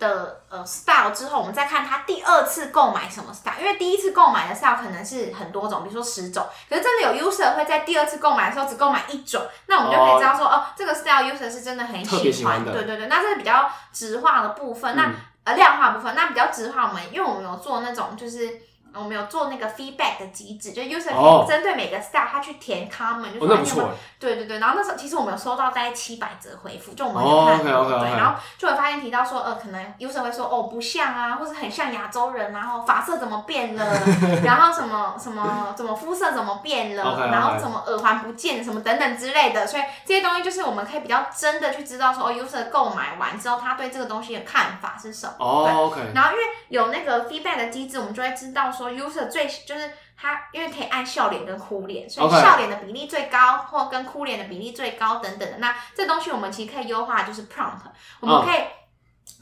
[0.00, 15.12] 的呃 style 之后，我们再看他第二次购买什么 style，因为第一次购买的 style 可能是很多种，比如说十种，可是真的有 user 会在第二次购买的时候只购买一种，那我们就可以知道说，哦，哦，这个 style user 是真的很喜欢，喜欢的，对对对，那这是比较直化的部分，嗯、那
[15.42, 18.67] 呃量化部分，那比较直化，我们因为我们有做那种就是。
[18.94, 33.84] 我们有做那个 feedback 的机制，就 user 可以针对每个 style 他去填 comment，、oh, 就说你有没有对对对，然后那时候其实我们有收到大概七百则回复，就我们有看对，然后就会发现提到说，呃，可能 user 会说哦不像啊，或是很像亚洲人，然后发色怎么变了，
[34.42, 37.30] 然后什么什么怎么肤色怎么变了，okay, okay.
[37.30, 55.58] 然后什么耳环不见什么等等之类的，所以这些东西就是我们可以比较真的去知道说，哦，user 购买完之后他对这个东西的看法是什么，哦、oh, OK，然后因为有那个 feedback 的机制，我们就会知道说 user 最就是他，因为可以按笑脸跟哭脸，所以笑脸的比例最高，或跟哭脸的比例最高等等的。
[55.58, 57.80] 那这东西我们其实可以优化，就是 prompt，
[58.20, 58.60] 我们可以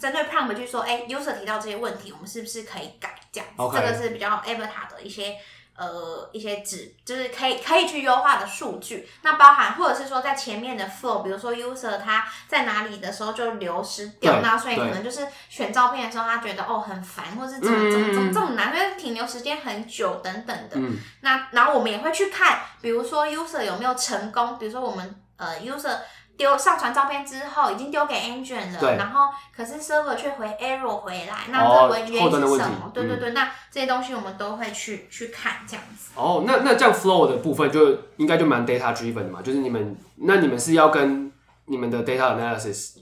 [0.01, 5.37] 针对 prompt 去说，哎、欸，user 提到这些问题，我们是不是可以改这样.这个是比较 Avatar 的一些。
[5.77, 20.77] 呃，一些指就是可以可以去优化的数据，那包含或者是说在前面的 flow，比如说 user 他在哪里的时候就流失掉，那所以可能就是选照片的时候他觉得哦很烦，或是怎么怎么怎么这么难，因为停留时间很久等等的。
[20.77, 25.99] 嗯、那然后我们也会去看，比如说 user 有没有成功，比如说我们呃 user。
[26.37, 32.91] 丢上传照片之后，已经丢给 engine 了，然后可是 server 却回 error 回来，那这个原因是什么？
[32.93, 36.13] 对对对，嗯、那这些东西我们都会去去看这样子。
[36.15, 41.33] 哦，那那这样 flow 的部分就应该就蛮 data driven 的嘛，就是你们那你们是要跟
[41.67, 42.99] 你们的 data analysis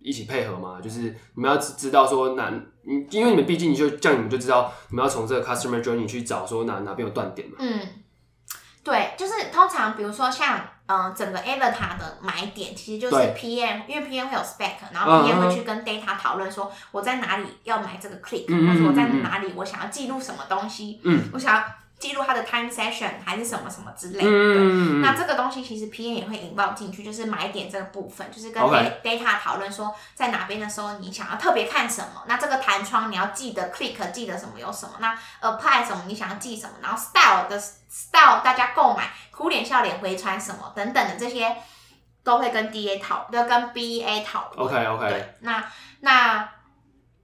[0.00, 0.80] 一起配合吗？
[0.82, 1.00] 就是
[1.34, 2.50] 你们要知道说哪，
[3.10, 7.56] 因为你们毕竟你就这样，你们就知道你们要从这个 customer journey 去找说哪哪边有断点嘛。
[7.58, 7.80] 嗯，
[8.82, 10.60] 对，就是通常比如说像。
[10.92, 21.64] 嗯，整个 Avatar 的买点其实就是 PM，因为 PM 会有 spec，然后 PM 会去跟 data 讨论说我在哪里要买这个 click，、嗯、或者我在哪里我想要记录什么东西，嗯、我想要。
[22.00, 28.62] 记录他的 time session 还是什么什么之类的，嗯、那这个东西其实 PM 也会引爆进去，就是买点这个部分，就是跟
[29.04, 41.54] data 讨论说在哪边的时候你想要特别看什么，那这个弹窗你要记得 click 记得什么有什么，那 apply 什么你想要记什么，然后 style 的 style 大家购买哭脸笑脸回传什么等等的这些
[42.24, 44.66] 都会跟 DA 讨，都跟 BA 讨论。
[44.66, 45.62] OK OK，对，那
[46.00, 46.48] 那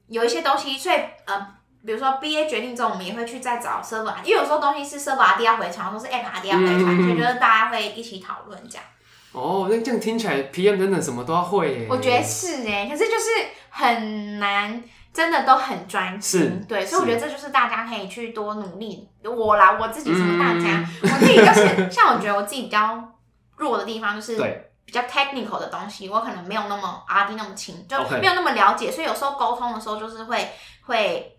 [0.09, 1.55] 有一些东西，所以呃。
[1.87, 8.85] 比如说 BA 决定之后，我们也会去再找 server，因为有时候东西是 server RD 要回传，或是 app RD 要回传，嗯、所以就是大家会一起讨论这样。
[9.33, 11.87] 哦，那这样听起来 PM 等等什么都要会耶。
[11.89, 13.31] 我觉得是哎，可是就是
[13.69, 14.83] 很难，
[15.13, 16.41] 真的都很专心。
[16.41, 19.09] 是对，所以我觉得这就是大家可以去多努力。
[19.23, 22.99] 我啦，我自己什么大家，嗯、 我自己就是像我觉得我自己比较
[23.57, 24.37] 弱的地方，就是
[24.85, 30.51] 比较 technical 的东西，我可能没有那么 RD 那么轻，就没有那么了解，所以有时候沟通的时候就是会
[30.87, 31.33] 会。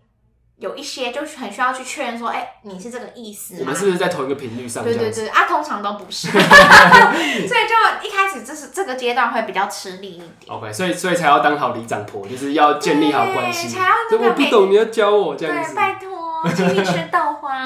[0.58, 3.60] 有一些就是很需要去确认说，哎、欸，你是这个意思吗？
[3.60, 4.82] 我们是不是在同一个频率上？
[4.82, 10.28] 对对对，啊，通常都不是， 所以就一开始就是这个阶段会比较吃力一点。
[10.48, 13.68] OK，所以所以才要当好里长婆，就是要建立好关系。
[13.68, 15.72] 才要那个我不懂，你要教我这样子。
[15.72, 17.64] 对，拜托，请你吃豆花。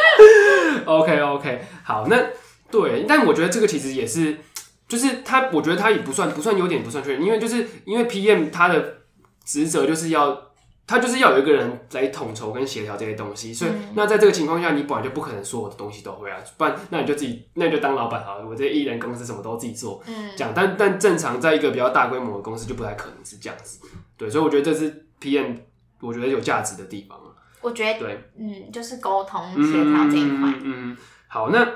[0.86, 2.16] OK OK，好，那
[2.70, 4.38] 对，但我觉得这个其实也是，
[4.88, 8.94] 就是他，我觉得他也不算不算优点，不算缺点，因为就是因为 PM 他的
[9.44, 10.45] 职责就是要。
[10.86, 23.80] 他就是要有一个人来统筹跟协调这些东西，所以、嗯、那在这个情况下，你本来就不可能说我的东西都会啊，不然那你就自己，那你就当老板好了，我这些艺人公司什么都自己做，嗯，讲，但但正常在一个比较大规模的公司就不太可能是这样子，
[24.16, 25.56] 对，所以我觉得这是 PM
[26.00, 27.18] 我觉得有价值的地方。
[27.62, 31.66] 我觉得对，嗯，就是沟通协调这一块、嗯，嗯，好，那。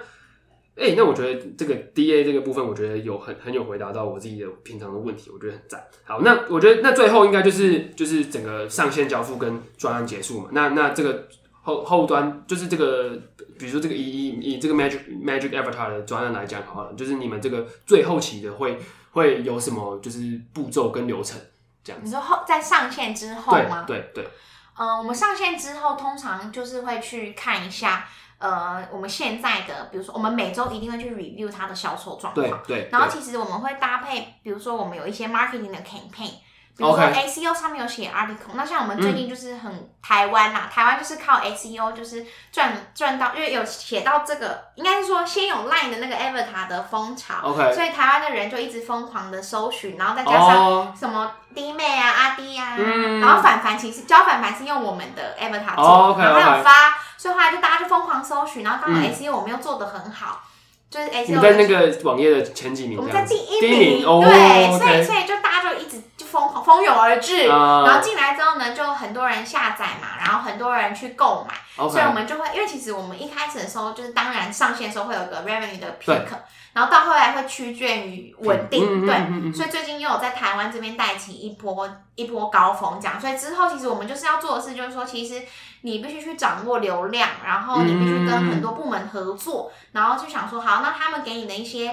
[0.80, 5.84] 哎、欸，那我觉得这个 DA 这个部分，我觉得有很很有回答到我自己的平常的问题，我觉得很赞。
[6.04, 10.48] 好，那我觉得那最后应该就是就是整个上线交付跟专案结束嘛。
[10.52, 11.28] 那那这个
[11.60, 13.10] 后后端就是这个，
[13.58, 18.78] 比如说这个以以以这个 Magic Magic Avatar 的专案来讲好了，就是你们这个最后期的会
[19.10, 21.38] 会有什么就是步骤跟流程
[21.84, 22.06] 这样子？
[22.06, 23.84] 你说后在上线之后吗？
[23.86, 24.30] 对对对。
[24.78, 28.08] 嗯，我们上线之后，通常就是会去看一下，
[28.40, 32.34] 呃，我们现在的，比如说，我们每周一定会去 review 它的销售状况。
[32.34, 32.88] 对对。
[32.90, 36.32] 然后其实我们会搭配，比如说我们有一些 marketing 的 campaign。
[36.76, 38.54] 比如说 SEO 上面有写 article，Okay.
[38.54, 47.74] 那像我们最近就是很台湾呐、啊，嗯、台湾就是靠 SEO 就是赚赚到，因为有写到这个，应该是说先有 Line 的那个 Avatar 的风潮，Okay.
[47.74, 56.94] 所以台湾的人就一直疯狂的搜寻，然后再加上什么弟妹啊、阿弟啊，嗯、然后凡凡其实教凡凡是用我们的 Avatar 做，oh, okay, 然后还有发，okay.
[57.20, 60.40] 所以后来就大家就疯狂搜寻，然后刚好 SEO 我们又做的很好。
[60.44, 60.46] 嗯
[60.90, 76.26] 就是 SEO 你在那个网页的前几名，我们在第一名，对，所以所以就大家就一直就疯狂蜂拥而至，然后进来之后呢，就很多人下载嘛，然后很多人去购买，所以我们就会，因为其实我们一开始的时候，就是当然上线的时候会有个 revenue 的 peak，
[76.72, 85.40] 然后到后来会趋近于稳定，对，所以最近又有在台湾这边带起一波一波高峰，这样，所以之后其实我们就是要做的事，就是说其实。
[85.82, 91.88] 你必须去掌握流量，然后你必须跟很多部门合作，嗯、然后就想说，好，那他们给你的一些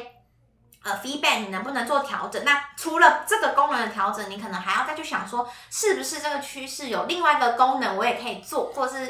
[0.83, 2.43] 呃 feedback，你能不能做调整？
[2.43, 9.07] 那除了这个功能的调整，你可能还要再去想说，是不是这个趋势有另外一个功能我也可以做，或是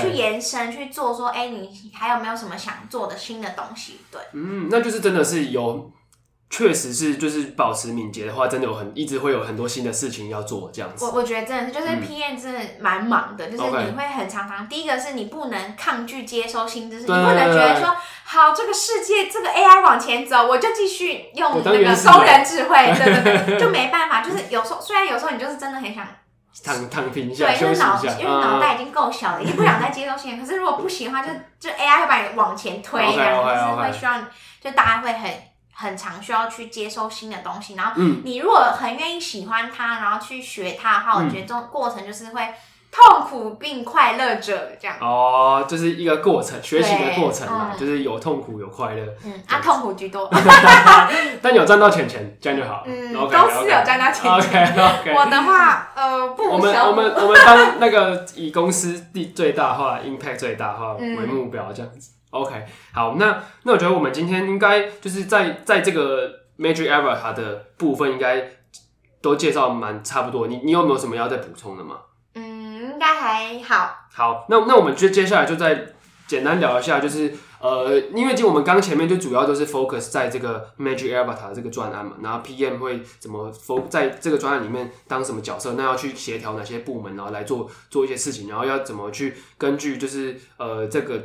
[0.00, 4.00] 去延伸去做，说，哎、哦 okay 欸，你还有没有什么想做的新的东西？
[4.10, 5.90] 对，嗯，那就是真的是有。
[6.52, 11.02] 确实是，就是保持敏捷的话，真的有很一直会有很多新的事情要做这样子。
[11.02, 14.68] 我我觉得真的是，就是 PM 真的蛮忙的，嗯、就是你会很常常。
[14.68, 24.20] 第一个是你不能抗拒接收新知识，对你不能觉得说好这个世界这个 AI 往前走，我就继续用那个工人智慧， 对对对，就没办法。
[24.20, 26.06] 就是有时候虽然有时候你就是真的很想
[26.62, 30.44] 躺躺平一下，对，休息一下，因为脑袋已经够小了，嗯、也不想再接收新的。
[30.44, 34.18] 可是如果不行的话，就就 AI 会把你往前推，然后就是会需要
[34.62, 35.32] 就大家会很。
[35.74, 42.46] 很常需要去接收新的东西，然后你如果很愿意喜欢它，然后去学它的话，嗯、我觉得这种过程就是会
[42.90, 44.98] 痛苦并快乐着这样。
[45.00, 49.02] 哦，就是一个过程，学习的过程嘛，嗯、就是有痛苦有快乐。
[49.24, 50.30] 嗯，啊，痛苦居多，
[51.40, 52.82] 但有赚到钱钱，这样就好。
[52.86, 54.74] 嗯，公司有赚到钱钱。
[54.74, 55.14] OK OK。
[55.14, 62.10] 我的话，呃，不我们我们我们当那个以公司第最大化、impact 最大化为目标，这样子。
[62.32, 62.64] OK，
[62.94, 68.48] 好，那那我觉得我们今天应该就是在在这个 Magic Avatar 的部分，应该
[69.20, 70.46] 都介绍蛮差不多。
[70.46, 71.98] 你你有没有什么要再补充的吗？
[72.34, 73.94] 嗯，应该还好。
[74.10, 75.88] 好，那那我们就接下来就再
[76.26, 91.22] 简单聊一下，就是呃，因为就我们刚前面就主要都是 focus 在这个 Magic Avatar 这个专案嘛，然后 PM 会怎么 focus 在这个专案里面当什么角色，那要去协调哪些部门，然后来做做一些事情，然后要怎么去根据就是呃这个。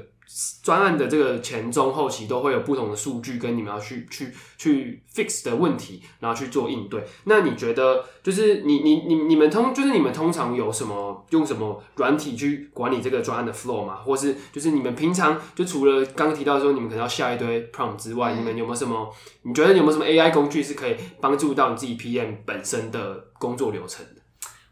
[0.61, 7.03] 专案的这个前中后期都会有不同的数据跟你们要去去去 fix 的问题，然后去做应对。
[7.23, 13.95] 那你觉得就是你你你你们通就是你们通常有什么用什么软体去管理这个专案的 flow 吗？
[13.95, 19.09] 或是就是你们平常就除了刚提到说你们可能要下一堆 prompt 之外，嗯、你们有没有什么？
[19.43, 24.05] 你觉得有没有什么 AI 工具是可以帮助到你自己 PM 本身的工作流程？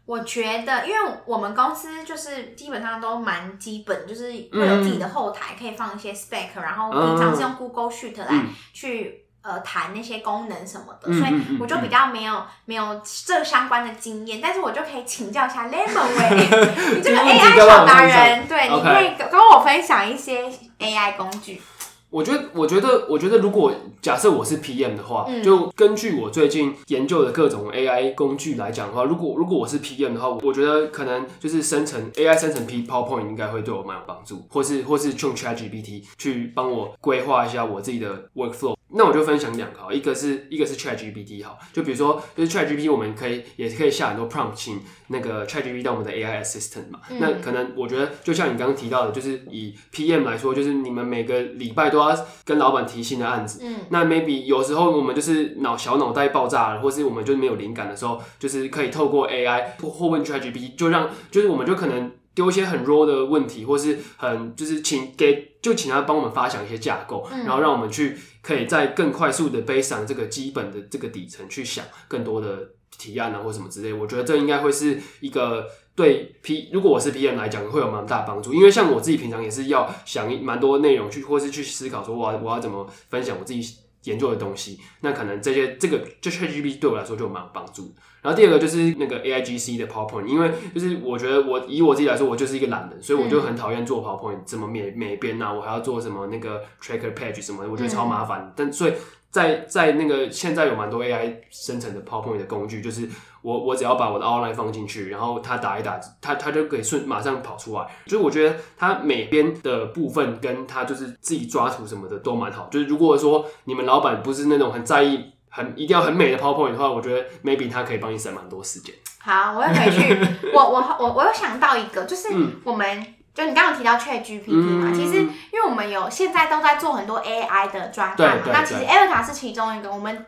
[0.06, 16.36] 我觉得，因为我们公司就是基本上都蛮基本，就是会有自己的后台，可以放一些 spec，、嗯、然后平常是用 Google Sheet 来去、嗯、呃谈那些功能什么的，嗯、所以我就比较没有、嗯、没有这相关的经验，但是我就可以请教一下 Lemonway，
[16.94, 20.48] 你这个 AI 小达人，对，你可以跟我分享一些
[20.78, 21.60] AI 工具。
[22.08, 38.75] 我觉得，我觉得，我觉得，如果假设我是 PM 的话，嗯、就根据我最近研究的各种 AI 工具来讲的话，如果如果我是 PM 的话，我觉得可能就是生成 AI 生成 P PowerPoint 应该会对我蛮有帮助，或是或是用 ChatGPT 去帮我规划一下我自己的 workflow。
[38.88, 47.00] 那我就分享两个，一个是一个是 ChatGPT 好，就比如说就是 ChatGPT 我们可以也可以下很多 prompt，请那个 ChatGPT 当我们的 AI assistant 嘛。
[47.10, 53.60] 嗯、那可能我觉得就像你刚刚提到的，就是以 PM 来说，就是你们每个礼拜都要跟老板提新的案子。
[53.62, 53.80] 嗯。
[53.90, 62.12] 那 maybe 有时候我们就是脑小脑袋爆炸了，或是我们就是没有灵感的时候，就是可以透过 AI 或或问 ChatGPT，就让就是我们就可能。
[62.36, 68.14] 丢一些很 raw 的问题，或是很就是请给就请他帮我们发想一些架构，嗯、然后让我们去
[68.46, 73.92] 可以在更快速的背上这个基本的这个底层去想更多的提案啊或什么之类。
[73.92, 75.66] 我觉得这应该会是一个
[75.96, 87.92] 对 P 如果我是 PM 来讲会有蛮大帮助，因为像我自己平常也是要想蛮多内容去，或是去思考说我我要怎么分享我自己研究的东西，那可能这些这个就是 hgb 对我来说就蛮有帮助。
[88.26, 98.40] 然后第二个就是那个 AIGC 的 PowerPoint，因为就是我觉得我以我自己来说，我就是一个懒人，所以我就很讨厌做 PowerPoint，怎么每每边啊，我还要做什么那个 Tracker Page 什么的，我觉得超麻烦。
[98.40, 98.94] 嗯、但所以
[99.30, 103.08] 在在那个现在有蛮多 AI 生成的 PowerPoint 的工具，就是
[103.42, 107.86] 我我只要把我的 outline 放进去，然后它打一打，它它就可以顺马上跑出来。
[108.06, 112.66] 就是我觉得它每边的部分跟它就是自己抓图什么的都蛮好。
[112.72, 118.94] 就是如果说你们老板不是那种很在意很一定要很美的 PowerPoint 的话，我觉得 maybe 它可以帮你省蛮多时间。
[119.18, 120.16] 好，我要回去。
[120.54, 122.28] 我我我我又想到一个，就是
[122.64, 123.00] 我们。
[123.00, 130.24] 嗯就你刚刚提到 ChatGPT 嘛，嗯、其实因为我们有现在都在做很多 AI 的专案嘛，那其实 Avatar 是其中一个，我们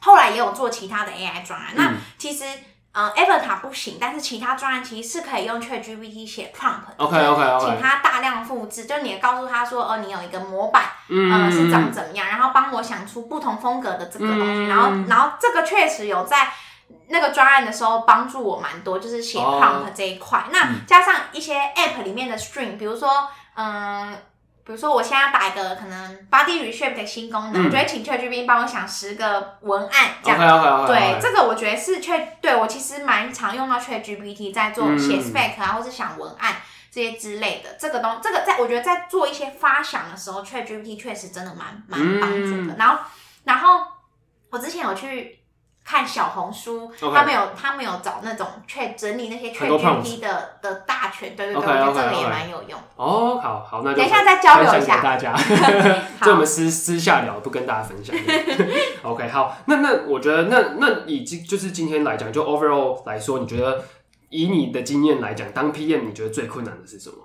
[0.00, 1.68] 后来也有做其他的 AI 专案。
[1.70, 2.42] 嗯、那其实
[2.96, 16.48] 呃 Avatar 不行，但是其他专案其实是可以用 ChatGPT 写 prompt，OK OK OK，请他大量复制，就你也告诉他说，哦，你有一个模板，嗯、呃，是长怎么样，然后帮我想出不同风格的这个东西，嗯、然后然后这个确实有在。
[17.08, 20.40] 那个专案的时候帮助我蛮多，就是写 prompt 这一块。
[20.40, 24.12] Oh, 那加上一些 app 里面的 string，比如说，嗯，
[24.66, 30.36] 比如说我现在打一个可能 body reshape 的新功能，嗯、我就会请 ChatGPT 帮我想十个文案这样。
[30.36, 30.86] Okay, okay, okay, okay.
[30.88, 36.56] 对，这个我觉得是 Chat，对我其实蛮常用到 ChatGPT 在做写 spec 啊，嗯、或是想文案
[36.90, 37.76] 这些之类的。
[37.78, 42.74] 这个东，这个在我觉得在做一些发想的时候，ChatGPT 确实真的蛮蛮帮助的。
[42.74, 42.98] 嗯、然后，
[43.44, 43.86] 然后
[44.50, 45.38] 我之前有去。
[45.86, 47.14] 看小红书，Okay.
[47.14, 52.76] 他们有他们有找那种去整理那些 ChatGPT 的的大全，对对对，我觉得这个也蛮有用。
[52.96, 55.32] 哦，好好，那就等一下再交流一下，大家，
[56.20, 58.16] 这我们私私下聊，不跟大家分享。
[59.02, 63.84] OK，好，那那我觉得那那以今就是今天来讲，就 overall 来说，你觉得
[64.30, 67.16] 以你的经验来讲，当 PM 你觉得最困难的是什么？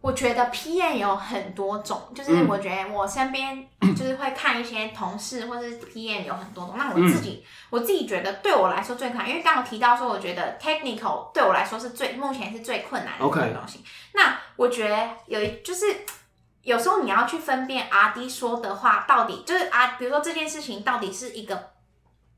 [0.00, 6.74] 我觉得 PM 有很多种，就是我觉得我身边 就是会看一些同事或是 PM 有很多种。
[6.78, 13.84] 那我自己，我自己觉得对我来说最困难，因为刚刚提到说，我觉得 technical 对我来说是最目前是最困难的一个东西。
[14.14, 15.84] 那我觉得有一就是
[16.62, 21.70] 有时候你要去分辨 RD 说的话到底就是啊，比如说这件事情到底是一个，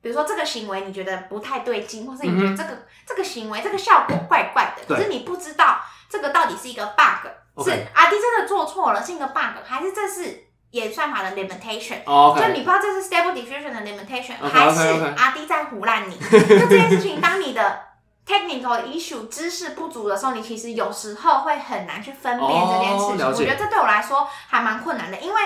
[0.02, 7.28] 比如说这个行为你觉得不太对劲，或是你觉得这个这个行为这个效果怪怪的，可是你不知道这个到底是一个 bug。
[7.62, 12.46] 是阿 D 真的做错了，是一个 bug，还是这是演算法的 limitation？Oh, okay.
[12.46, 16.16] 就你不知道这是 stable diffusion 的 limitation，okay, 还是阿 D 在胡乱你？
[16.16, 17.82] 就这件事情，当你的
[18.26, 23.26] technical issue 知识不足的时候，你其实有时候会很难去分辨这件事情。
[23.26, 25.40] Oh, 我觉得这对我来说还蛮困难的，因为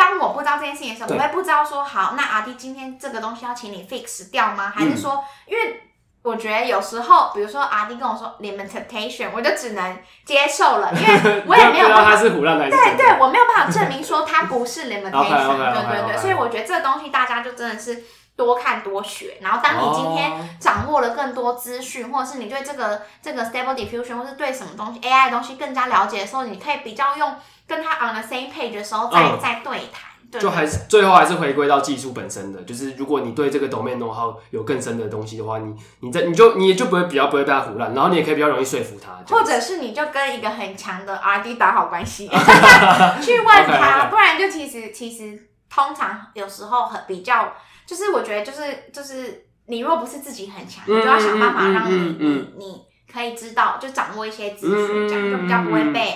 [0.00, 4.72] 当我不知道这件事情的时候，我会不知道说，好，那阿弟今天这个东西要请你 fix 掉吗？
[4.74, 5.82] 还是说，嗯、因为
[6.22, 12.10] 我觉得有时候，比如说阿弟跟我说 limitation，我就只能接受了，因为 我也没有办法。
[12.12, 12.70] 他是胡乱来。
[12.70, 15.12] 对对，我没有办法证明说他不是 limitation。
[15.12, 18.02] 对对对，所以我觉得这个东西大家就真的是
[18.40, 19.36] 多看多学。
[19.42, 27.34] 然后当你今天掌握了更多资讯，或者是你对这个这个 stable diffusion，或是对什么东西 AI 的东西更加了解的时候，你可以比较用
[27.66, 30.08] 跟他 on the same page 的时候再再对谈。
[30.32, 42.28] 对就还是最后还是回归到技术本身的，就是如果你对这个 domain know-how 有更深的东西的话，你你在你就你也就不会比较不会被他胡乱，然后你也可以比较容易说服他，或者是你就跟一个很强的 RD 打好关系，
[43.20, 44.08] 去问他，okay, okay.
[44.08, 47.52] 不然就其实其实通常有时候很比较，
[47.90, 48.62] 就是我觉得就是
[48.92, 56.14] 就是你若不是自己很强，嗯、你就要想办法让你、你你可以知道就掌握一些知识，这样就比较不会被。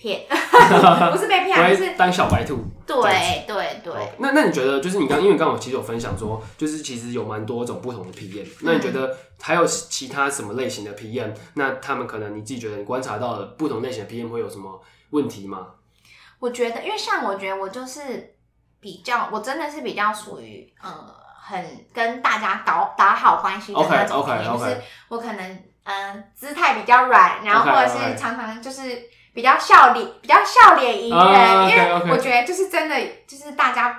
[0.00, 0.22] 骗，
[1.12, 2.56] 不是被骗，是当小白兔。
[2.86, 3.92] 对对对。
[4.16, 8.46] 那那你觉得，就是你刚，因为刚刚其实有分享说，就是其实有蛮多种不同的 PM。
[8.62, 11.34] 那你觉得还有其他什么类型的 PM？
[11.52, 15.66] 那他们可能你自己觉得你观察到的不同类型的 PM 会有什么问题吗？
[16.38, 18.36] 我觉得，因为像我觉得我就是
[18.80, 20.90] 比较，我真的是比较属于呃，
[21.42, 25.50] 很跟大家搞打好关系的那种 PM，就是我可能
[25.84, 29.10] 嗯、呃、姿态比较软，然后或者是常常就是。
[29.32, 31.70] 比较笑脸，比较笑脸迎人，uh.
[31.70, 32.96] 因为我觉得就是真的，
[33.28, 33.96] 就是大家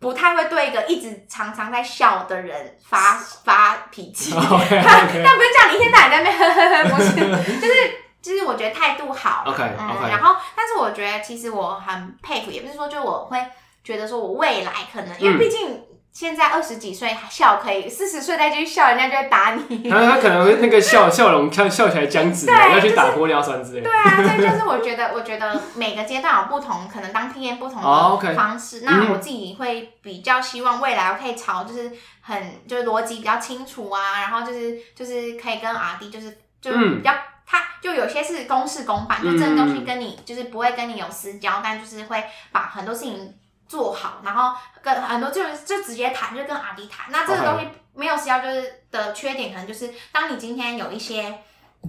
[0.00, 4.32] 不太会对一个一直常常在笑的人发发脾气。
[4.34, 4.42] 但
[5.06, 7.14] 不是叫你一天到晚在那边呵呵呵，不是，
[7.60, 7.74] 就是
[8.20, 9.44] 就是我觉得态度好。
[9.46, 13.38] OK OK，嗯，然后但是我觉得其实我很佩服，也不是说就我会
[13.84, 15.84] 觉得说我未来可能，因为毕竟。
[16.12, 19.88] 现在二十几岁笑可以，四十岁再继续笑，人家就会打你。
[19.88, 23.88] 他他可能会那个笑 笑容，笑笑起来僵直，对要去打玻尿酸之类的。
[23.88, 28.80] 对啊，所以就是我觉得，我觉得每个阶段有不同，可能当 PM 不同的方式。
[28.80, 28.86] Oh.
[28.90, 31.88] 那我自己会比较希望未来我可以朝就是
[32.22, 37.14] 很就是逻辑比较清楚啊，然后就是就是可以跟 RD 就是就比较，
[37.46, 43.32] 他、嗯、就有些是公事公办，就这个东西跟你就是不会跟你有私交，但就是会把很多事情。
[43.70, 47.06] 做好，然后跟很多就就直接谈，就跟阿迪谈。
[47.12, 51.38] 那这个东西没有需要，就是的缺点，可能就是当你今天有一些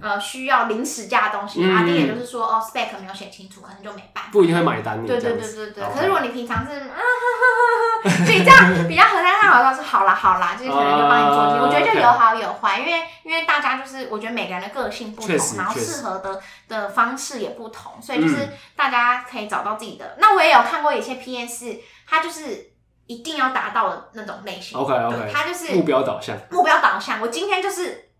[0.00, 5.04] 呃需要临时加的东西，阿丁也就是说哦，spec 没有写清楚，可能就没办法，不一定会买单。
[5.06, 5.84] 对对对对对。
[5.84, 11.66] 可是如果你平常是啊哈哈哈哈，所以这样比较和善，他好像是好啦好啦，就是可能就帮你做。
[11.66, 12.92] 我觉得就有好有坏，因为
[13.24, 20.16] 因为大家就是我觉得每个人的个性不同，然后适合的的方式也不同，所以就是大家可以找到自己的。
[20.18, 21.76] 那我也有看过一些 PS，
[22.08, 22.70] 他就是。
[23.08, 24.78] 一定要达到的那种类型。
[24.78, 26.34] OK OK，他就是目标导向。
[26.50, 28.11] 目标导向，我今天就是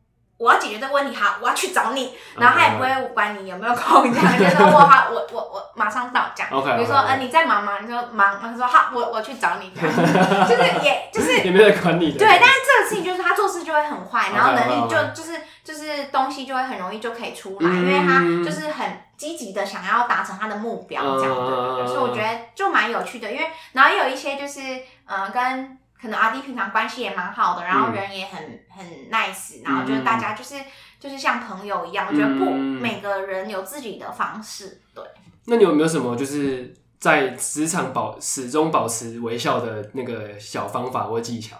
[0.42, 6.52] 我要解决这个问题，好，我要去找你，然后他也不会管你有没有空，这样就说我好，我我我马上到这样。
[6.52, 7.78] OK，比如说呃你在忙吗？
[7.80, 12.18] 你说忙，他说好，我我去找你，这样就是也就是 也没有在管你的。
[12.18, 19.02] 对，但是这个事情就是他做事就会很坏，然后能力就就是就是东西就会很容易就可以出来，因为他就是很。
[19.14, 23.30] 积极的想要达成他的目标，这样的，所以我觉得就蛮有趣的。
[23.30, 24.60] 因为然后也有一些就是，
[25.06, 30.56] 嗯，跟可能阿弟平常关系也蛮好的，然后人也很很 nice，然后就是大家就是
[30.98, 32.08] 就是像朋友一样。
[32.10, 35.04] 我觉得不每个人有自己的方式，对。
[35.46, 41.56] 那你有没有什么就是在职场保始终保持微笑的那个小方法或技巧？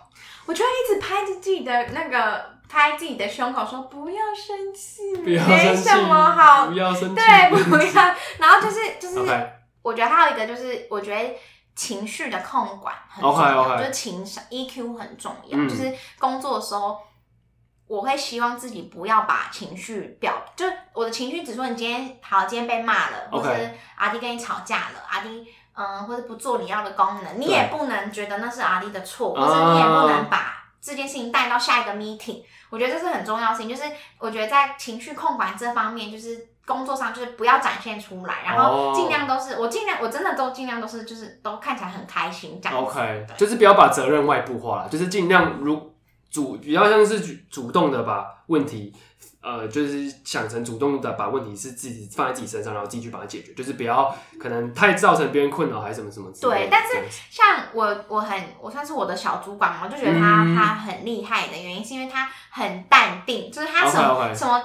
[0.47, 2.53] 我就会一直拍着自己的那个。
[2.73, 5.37] 拍自己的胸口说不要生气，没
[5.77, 8.03] 什么好，不要生气，对，不要。
[8.39, 9.47] 然后就是就是，Okay.
[9.83, 11.37] 我觉得还有一个就是，我觉得
[11.75, 13.79] 情绪的控管很重要，Okay, okay.
[13.79, 15.59] 就是情商 EQ 很重要。
[15.59, 16.99] 嗯、就是工作的时候，
[17.87, 30.59] 我会希望自己不要把情绪表，就是我的情绪，只说你今天好，今天被骂了.或者是阿弟跟你吵架了，阿弟嗯，或者不做你要的功能，你也不能觉得那是阿弟的错，或者你也不能把。
[30.83, 32.43] 这件事情带到下一个 meeting，
[32.73, 33.69] 我觉得这是很重要的事情。
[33.69, 33.83] 就是
[34.19, 39.63] 我觉得在情绪控管这方面，就是工作上就是不要展现出来，然后尽量都是、oh.
[39.63, 42.91] 我尽量我真的都尽量都是就是都看起来很开心这样子。
[42.91, 45.95] OK，就是不要把责任外部化了，就是尽量如
[46.31, 47.21] 主比较像是
[47.51, 48.93] 主动的把问题。
[49.43, 56.59] 呃，就是想成主动的把问题是自己放在自己身上，然后自己去把它解决，就是不要可能太造成别人困扰还是什么什么之类的。
[56.61, 64.39] 对，但是像我，我很我算是我的小主管嘛，我就觉得他、嗯、他很厉害的原因是因为他很淡定，就是他什么 okay, okay.
[64.39, 64.63] 什么，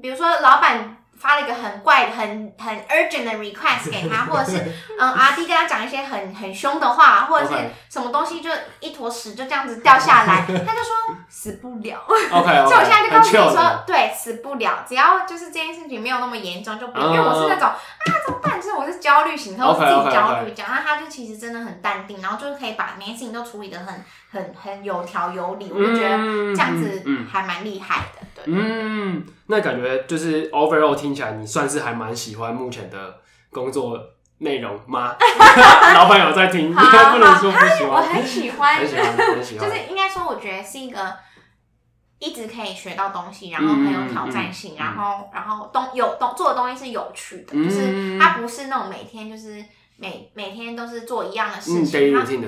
[0.00, 0.96] 比如说老板。
[1.20, 4.56] 发了一个很怪的、很很 urgent 的 request 给他， 或者是
[4.98, 7.54] 嗯，阿弟跟他讲一些很很凶的话，或者是
[7.90, 8.50] 什么东西就
[8.80, 12.02] 一坨屎就这样子掉下来， 他就说死不了。
[12.08, 17.14] OK，, okay 所以我现在就告诉你说，对，死不了，只要就是这件事情没有那么严重就不用。
[17.14, 17.70] 因为我是那种
[18.06, 18.60] 啊怎么办？
[18.60, 26.16] 就是我是焦虑型，或者是自己焦虑讲，那他就其实真的很淡定，然后就是可以把每件事情都处理得很很很有条有理，我就觉得
[26.54, 28.26] 这样子还蛮厉害的。
[28.34, 33.16] 对，嗯，那感觉就是 overall 听起来你算是还蛮喜欢目前的
[33.50, 33.98] 工作
[34.38, 35.14] 内容吗？
[35.94, 37.90] 老板有在听，应该不能说不喜欢。
[37.90, 39.68] 我很喜欢， 很喜欢，很喜欢。
[39.68, 41.14] 就是应该说，我觉得是一个
[42.20, 49.64] 一直可以学到东西，然后很有挑战性，然后然后东有东做的东西是有趣的，就是它不是那种每天就是。
[50.02, 52.00] 每每天都是做一样的事情，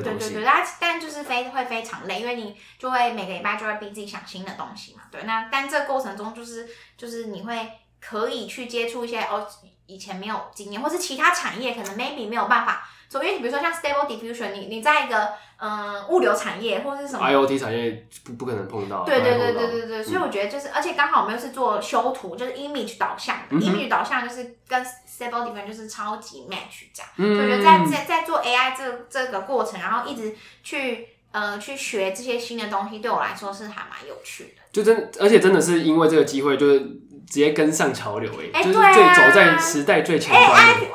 [0.02, 5.02] 对对对，但但就是非会非常累，因为你就会每个礼拜就会逼自己想新的东西嘛。
[5.10, 6.66] 对，那但这个过程中就是
[6.96, 7.70] 就是你会
[8.00, 9.46] 可以去接触一些哦
[9.84, 12.88] 以前没有经验，或是其他产业可能 maybe 没有办法。
[13.12, 19.04] 所以比如说像 Stable Diffusion，你你在一个嗯物流产业或者是什么 IoT 产业不不可能碰到。
[19.04, 27.12] 对对对对对对，所以我觉得就是，而且刚好我们又是做修图，就是 image 导向的，image 导向就是跟 Stable Diffusion 就是超级 match 这样。
[27.14, 34.62] 所以我觉得在在在做 AI 这这个过程，然后一直去呃去学这些新的东西，对我来说是还蛮有趣的。
[34.72, 40.86] 就真，而且真的是因为这个机会，就是直接跟上潮流哎，就是最走在时代最前端的。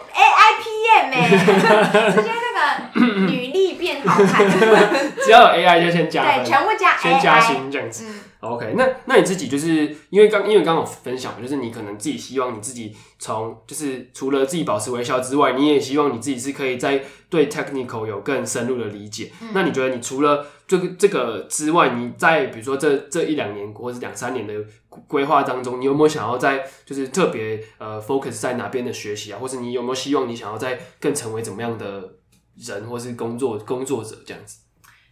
[1.28, 4.48] 直接那个履历变好看，
[5.24, 8.06] 只要有 AI 就先加分，对，全部加，先加薪这样子。
[8.08, 8.20] 嗯、
[8.56, 19.32] OK，那那你自己就是因为刚因为刚刚有分享，就是你可能自己希望你自己从就是除了自己保持微笑之外，你也希望你自己是可以在对 technical 有更深入的理解。
[19.42, 24.54] 嗯、那你觉得你除了这个这个之外，你在比如说这这一两年或者两三年的
[25.08, 32.14] 规划当中，你有没有想要在就是特别呃 focus 在哪边的学习啊，或者你有没有希望你想要在更成为怎么样的
[32.56, 34.60] 人，或是工作工作者这样子？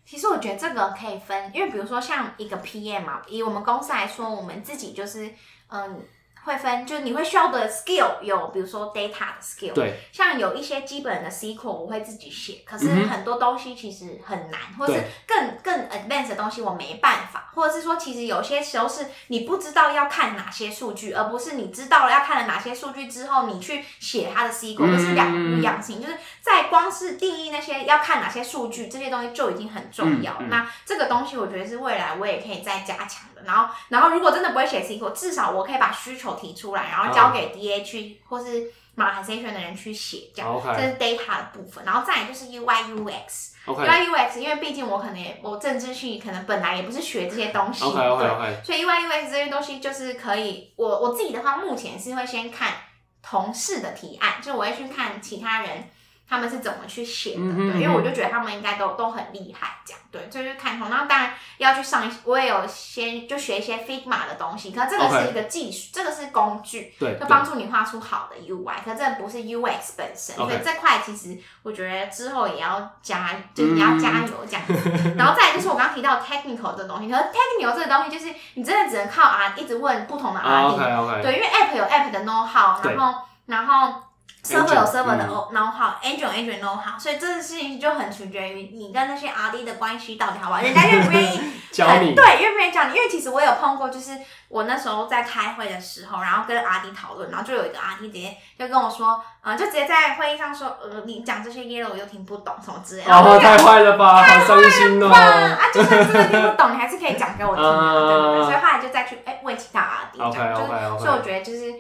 [0.06, 5.34] 其实我觉得这个可以分，因为比如说像一个 PM 嘛，以我们公司来说，我们自己就是
[5.70, 6.06] 嗯。
[6.46, 30.40] 会分，就是你会需要的 skill 有，比如说 data 的 skill，对，像有一些基本的 SQL 我会自己写，可是很多东西其实很难，嗯、或者是更更 advanced 的东西我没办法，或者是说其实有些时候是你不知道要看哪些数据，而不是你知道了要看了哪些数据之后，你去写它的 SQL，这是两个不一样性，嗯、就是在光是定义那些要看哪些数据这些东西就已经很重要。
[30.50, 33.42] 那这个东西我觉得是未来我也可以再加强的。
[33.44, 36.35] 然后，然后如果真的不会写 SQL，至少我可以把需求。
[36.36, 38.40] 提出来，然后交给 DA 去、oh.
[38.40, 40.76] 或是 monetization 的人去写，这样，Okay.
[40.76, 41.84] 这是 data 的部分。
[41.84, 44.08] 然后再来就是 UI UX，UI Okay.
[44.08, 48.62] UX，因为毕竟我可能也我政治系可能本来也不是学这些东西，okay, okay, okay.
[48.62, 52.74] 对，所以 UI UX 这些东西就是可以，我我自己的话，目前是会先看
[53.22, 55.90] 同事的提案，就我会去看其他人。
[56.28, 57.38] 他们是怎么去写的？
[57.40, 60.90] 嗯、哼对，因为我就觉得他们应该都都很厉害，这样对，就是看通。
[60.90, 70.36] 然后当然要去上我也有先就学一些 Figma 的东西，可是这个是一个技术.这个是工具，对，就帮助你画出好的 UI，可是这不是 UX 本身。
[70.36, 74.64] 所以这块其实我觉得之后也要加，就是你要加油这样。
[74.68, 81.22] 嗯、 然后再来就是我刚刚提到 technical 的东西，可是 technical 这个东西就是你真的只能靠啊一直问不同的 oh, okay, okay.
[81.22, 84.02] 对，因为 App 有 App 的 know how，然后然后。
[84.46, 91.40] Server 有 server 的 know how，engine 有 engine know how，所以这件事情就很取决于你跟那些 RD 的关系到底好不好，人家愿不愿意
[91.74, 92.96] 教你，对，愿不愿意教你？
[92.96, 94.12] 因为其实我有碰过，就是
[94.48, 103.12] 我那时候在开会的时候，然后跟 RD 讨论，然后就有一个 RD 直接就跟我说，呃，就直接在会议上说，呃，你讲这些 yellow 我又听不懂什么之类的。
[103.14, 105.10] 哦，太坏了吧，太伤心哦。
[105.10, 108.44] 啊，就算真的听不懂，你还是可以讲给我听啊，对不对？
[108.44, 109.82] 所以后来就再去哎问其他
[110.14, 111.74] RD，这样就是，所以我觉得就是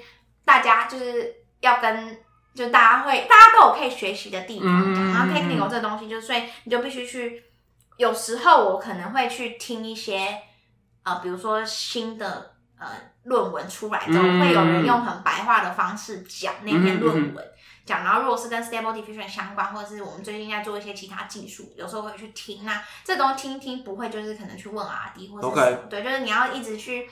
[0.44, 2.18] 大家就是要跟。
[2.56, 7.44] 就大家会，大家都有可以学习的地方，嗯、然后 technical 这个东西，就所以你就必须去。
[7.98, 10.38] 有时候我可能会去听一些，
[11.04, 12.88] 呃，比如说新的呃
[13.24, 17.46] 论文出来之后，会有人用很白话的方式讲那篇论文，
[17.86, 18.04] 讲。
[18.04, 22.66] 然后如果是跟 Stable Diffusion 相关，或者是我们最近在做一些其他技术，有时候会去听。
[22.66, 27.10] 那这东西听一听，不会就是可能去问阿迪或者是什么.对，就是你要一直去。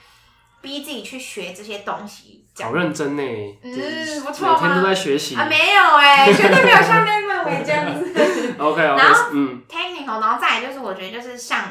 [0.64, 3.22] 逼自己去学这些东西，好认真呢。
[3.62, 8.54] 嗯，不错，每天都在学习啊，没有哎，绝对没有像那么为这样子。
[8.58, 11.64] OK，然后嗯，technical，然后再来就是我觉得就是像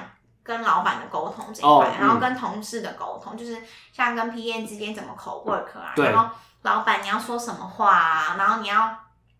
[0.43, 3.57] 跟老板的沟通这一块，然后跟同事的沟通，就是
[3.91, 6.29] 像跟 PM 之间怎么 co work 啊，然后
[6.61, 8.95] 老板你要说什么话啊，然后你要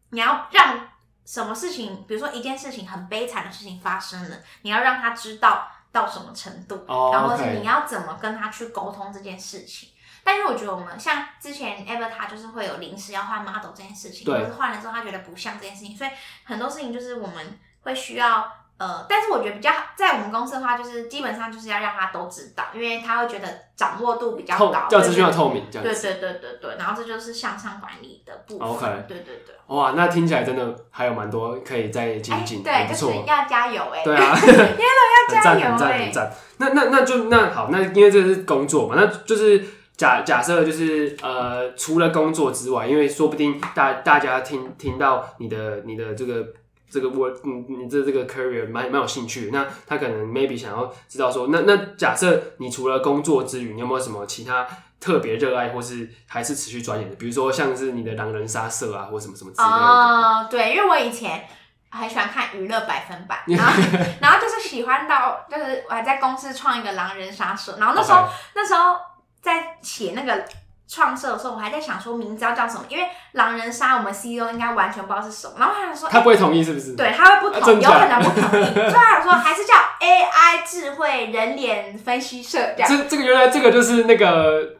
[0.09, 0.79] 你要让
[1.25, 5.67] 什么事情，比如说一件事情很悲惨的事情发生了，你要让他知道。
[5.93, 9.91] 到什么程度，oh, 然后是你要怎么跟他去沟通这件事情？
[10.25, 16.09] 但是我觉得我们像之前 Avatar 就是会有临时要换 model 这件事情，对或者是换了之后他觉得不像这件事情，所以
[16.43, 18.51] 很多事情就是我们会需要。
[18.83, 28.67] 呃，但是我觉得比较好在我们公司的话，就是基本上就是要让他都知道，因为他会觉得掌握度比较高，叫资讯要透明，这样对对对对对，然后这就是向上管理的部分。
[28.67, 29.55] OK，对对对。
[29.67, 34.03] 哇，那听起来真的还有蛮多可以再精进，对，就是要加油哎。
[34.03, 36.33] 对啊 要加油，很赞很赞。
[36.57, 39.63] 那那那就那好，那因为这是工作嘛，那就是
[39.95, 46.45] 假假设就是呃，除了工作之外，因为说不定大大家听听到你的你的这个。
[46.89, 54.67] 这个我，你你这这个 career 蛮蛮有兴趣，那他可能 maybe 想要知道说，那那假设你除了工作之余，你有没有什么其他
[54.99, 57.15] 特别热爱或是还是持续钻研的？
[57.15, 59.73] 比如说像是你的狼人杀社啊，或什么什么之类的。
[59.73, 61.47] 哦，对，因为我以前
[61.89, 63.73] 很喜欢看娱乐百分百，然后
[64.21, 68.29] 然后就是喜欢到，就是我还在公司创一个狼人杀社，然后那时候 Okay.
[68.55, 68.97] 那时候
[69.41, 70.45] 在写那个。
[70.87, 76.95] 创设的时候，我还在想说名字要叫什么，因为狼人杀我们 CEO 应该完全不知道是什么，然后他想说他不会同意是不是？
[76.95, 82.89] 对，他会不同意，有可能不同意，所以我想说还是叫 AI 智慧人脸分析社这样。
[82.89, 84.75] 这这个原来这个就是那个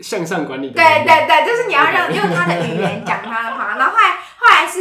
[0.00, 0.74] 向上管理的。
[0.74, 3.63] 对对对，就是你要让 用他的语言讲他的话，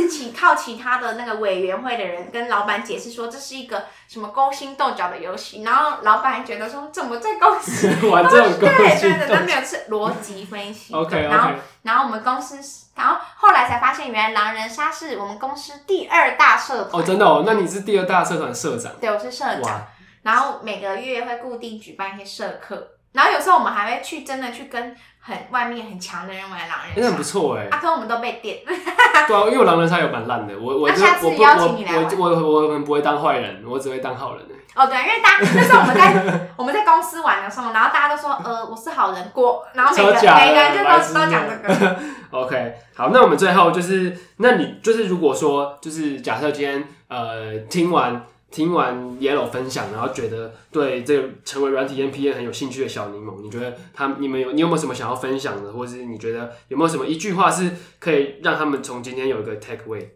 [0.04, 9.00] 是其靠其他的那个委员会的人跟老板解释说，这是一个什么勾心斗角的游戏，然后老板还觉得说怎么在公司玩这种勾心斗角？
[9.02, 10.94] 对对对，他没有是逻辑分析。
[10.94, 11.22] OK OK。
[11.28, 11.52] 然后
[11.82, 12.58] 然后我们公司，
[12.96, 17.02] 然后后来才发现，原来狼人杀是我们公司第二大社团。
[17.02, 17.44] 哦，真的哦？
[17.46, 18.92] 那你是第二大社团社长？
[19.00, 19.62] 对，我是社长。
[19.62, 19.88] 哇
[20.24, 24.96] 然后每个月会固定举办一些社课，然后有时候我们还会去真的去跟。
[25.26, 27.68] 很外面很强的人玩狼人杀，那很不错哎。
[27.72, 28.58] 阿哥我们都被电。
[28.68, 32.20] 对啊，因为我狼人杀有蛮烂的，我我下次邀请你来玩。
[32.20, 34.44] 我我我们不会当坏人，我只会当好人。
[34.76, 42.00] 哦，对，因为大那时候我们在我们在公司玩的时候，然后大家都说呃我是好人过，然后每个每个人就都都讲这个。
[42.32, 48.22] OK，好，那我们最后就是，那你就是如果说就是假设今天呃听完。
[48.54, 60.08] 听完 Yellow 分享，然后觉得对这个成为软体 PM 很有兴趣的小柠檬，你觉得他你们有你有没有什么想要分享的，或是你觉得有没有什么一句话是可以让他们从今天有一个 take away？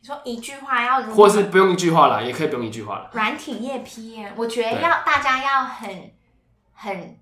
[0.00, 3.10] 你说一句话要，或是不用一句话啦，也可以不用一句话啦。
[3.12, 6.10] 软体业 PM，我觉得要大家要很
[6.74, 7.16] 很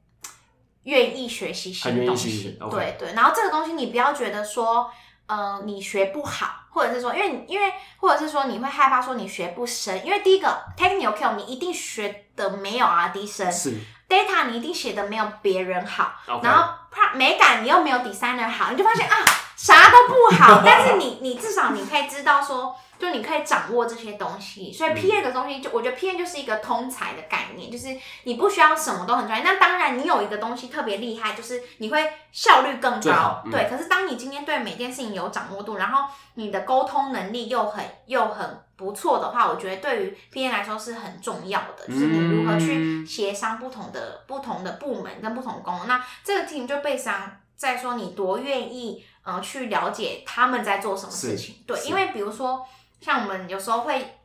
[0.84, 4.90] 愿意学习新东西，对.对，然后这个东西你不要觉得说。
[5.28, 13.74] 呃，你学不好，或者是说，因为因为，或者是说，你会害怕说你学不深，因为第一个 technical 你一定学的没有 RD 深，是
[14.08, 16.42] data 你一定写的没有别人好，Okay.
[16.42, 19.16] 然后它美感你又没有 designer 好，你就发现啊，
[19.54, 20.62] 啥都不好。
[20.66, 22.74] 但是你你至少你可以知道说。
[22.98, 29.44] 就你可以掌握这些东西，所以 PM 的东西就我觉得 PM 就是一个通才的概念，就是你不需要什么都很专业。
[29.44, 33.40] 那当然，你有一个东西特别厉害，就是你会效率更高。
[33.44, 45.86] 嗯、对，可是当你今天对每件事情有掌握度，然后你的沟通能力又很又很不错的话，我觉得对于 PM 来说是很重要的，就是你如何去协商不同的不同的部门跟不同的功能。
[45.86, 51.62] 那这个 team 就被上在说你多愿意呃去了解他们在做什么事情。
[51.64, 52.66] 对，因为比如说。
[53.00, 54.18] 像我们有时候会，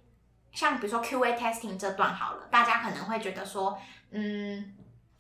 [0.51, 3.77] 像比如说 QA testing 这段好了，大家可能会觉得说，
[4.11, 4.73] 嗯，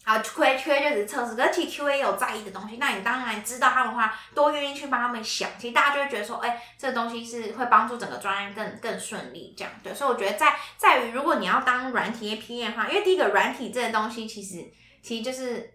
[0.03, 9.93] 啊，QA QA 就是测试，而且 QA 有在意的东西，那你当然知道他们的话，多愿意去帮他们想，其实大家就会觉得说，哎、这东西是会帮助整个专案更更顺利，这样对。
[9.93, 14.65] 所以我觉得在在于，如果你要当软体 APM 的话，因为第一个软体这个东西其实
[15.01, 15.72] 其实就是。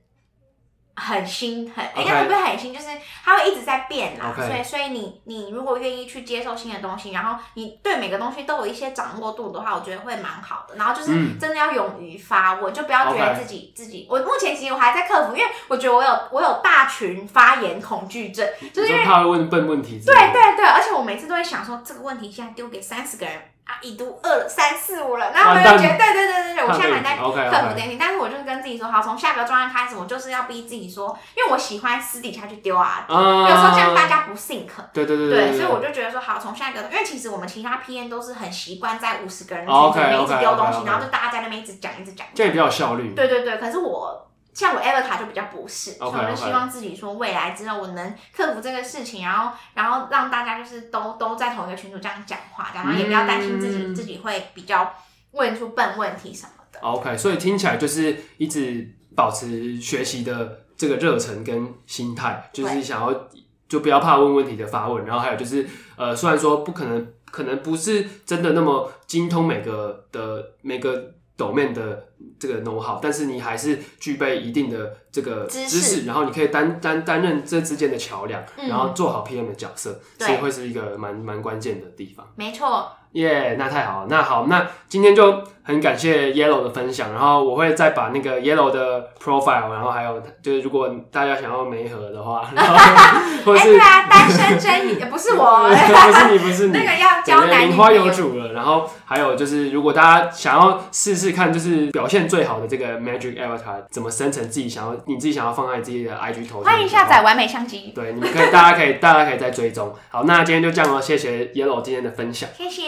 [0.99, 2.87] 很新，很应该不会很新，就是
[3.25, 4.35] 它会一直在变啦。
[4.37, 10.75] 所以，所以你你如果愿意去接受新的东西，然后你对每个东西都有一些掌握度的话，我觉得会蛮好的。
[10.77, 14.07] 然后就是真的要勇于发问，就不要觉得自己自己。
[14.11, 20.01] 我目前其实我还在克服，因为我觉得我有我有大群发言恐惧症，就是因为怕问笨问题。
[20.05, 23.35] 对对对，而且我每次都会想说，这个问题现在丢给三十个人。
[23.69, 43.13] 啊，已读二了三四五了，然后我就觉得，对对对对对，我现在还在克服电梯，但是我就是跟自己说，好，从下个专案开始，我就是要逼自己说，因为我喜欢私底下去丢啊，有时候这样大家不 think，对对对对，所以我就觉得说，好，从下一个，因为其实我们其他 P N 都是很习惯在五十个人群里面一直丢东西，然后就大家在那边一直讲一直讲，这样比较有效率。
[43.15, 44.25] 对对对，可是我。
[44.59, 54.93] 像我 Avatar 就比较不是，所以我就希望自己说未来之后我能克服这个事情，然后然后让大家就是都都在同一个群组这样讲话，然后也不要担心自己自己会比较
[55.31, 56.81] 问出笨问题什么的。
[56.81, 63.29] OK，所以听起来就是一直保持学习的这个热忱跟心态，就是想要
[63.69, 65.65] 就不要怕问问题的发问，然后还有就是
[65.97, 71.15] 呃，虽然说不可能，可能不是真的那么精通每个的每个。
[71.39, 72.09] Domain 的
[72.39, 82.27] 这个 know how，但是你还是具备一定的这个知识，知识然后你可以担担担任这之间的桥梁，嗯、然后做好 PM 的角色，所以会是一个蛮蛮关键的地方。
[82.35, 82.91] 没错。
[83.13, 84.07] 耶，yeah, 那太好了。
[84.11, 92.75] 那好，那今天就很感谢 Yellow 的分享，然后我会再把那个 Yellow 的 profile，然后还有就是如果大家想要媒合的话， 然后
[93.45, 98.55] 或是、欸、对啊，单身真也不是我， 不是你，不是你，那个要交男女，名花有主了。
[98.55, 107.93] 然后还有就是，如果大家想要试试看，就是表现最好的这个 Magic Avatar 怎么生成自己想要，你自己想要放在自己的 IG 头像，欢迎下载完美相机。
[107.95, 109.95] 对，你们可以，大家可以，大家可以再追踪。
[110.09, 112.85] 好，那今天就这样了，谢谢 Yellow 今天的分享，谢谢。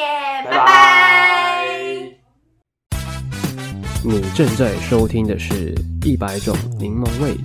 [0.46, 2.19] 拜拜。
[4.02, 5.74] 你正在收听的是
[6.06, 7.36] 一百种柠檬味。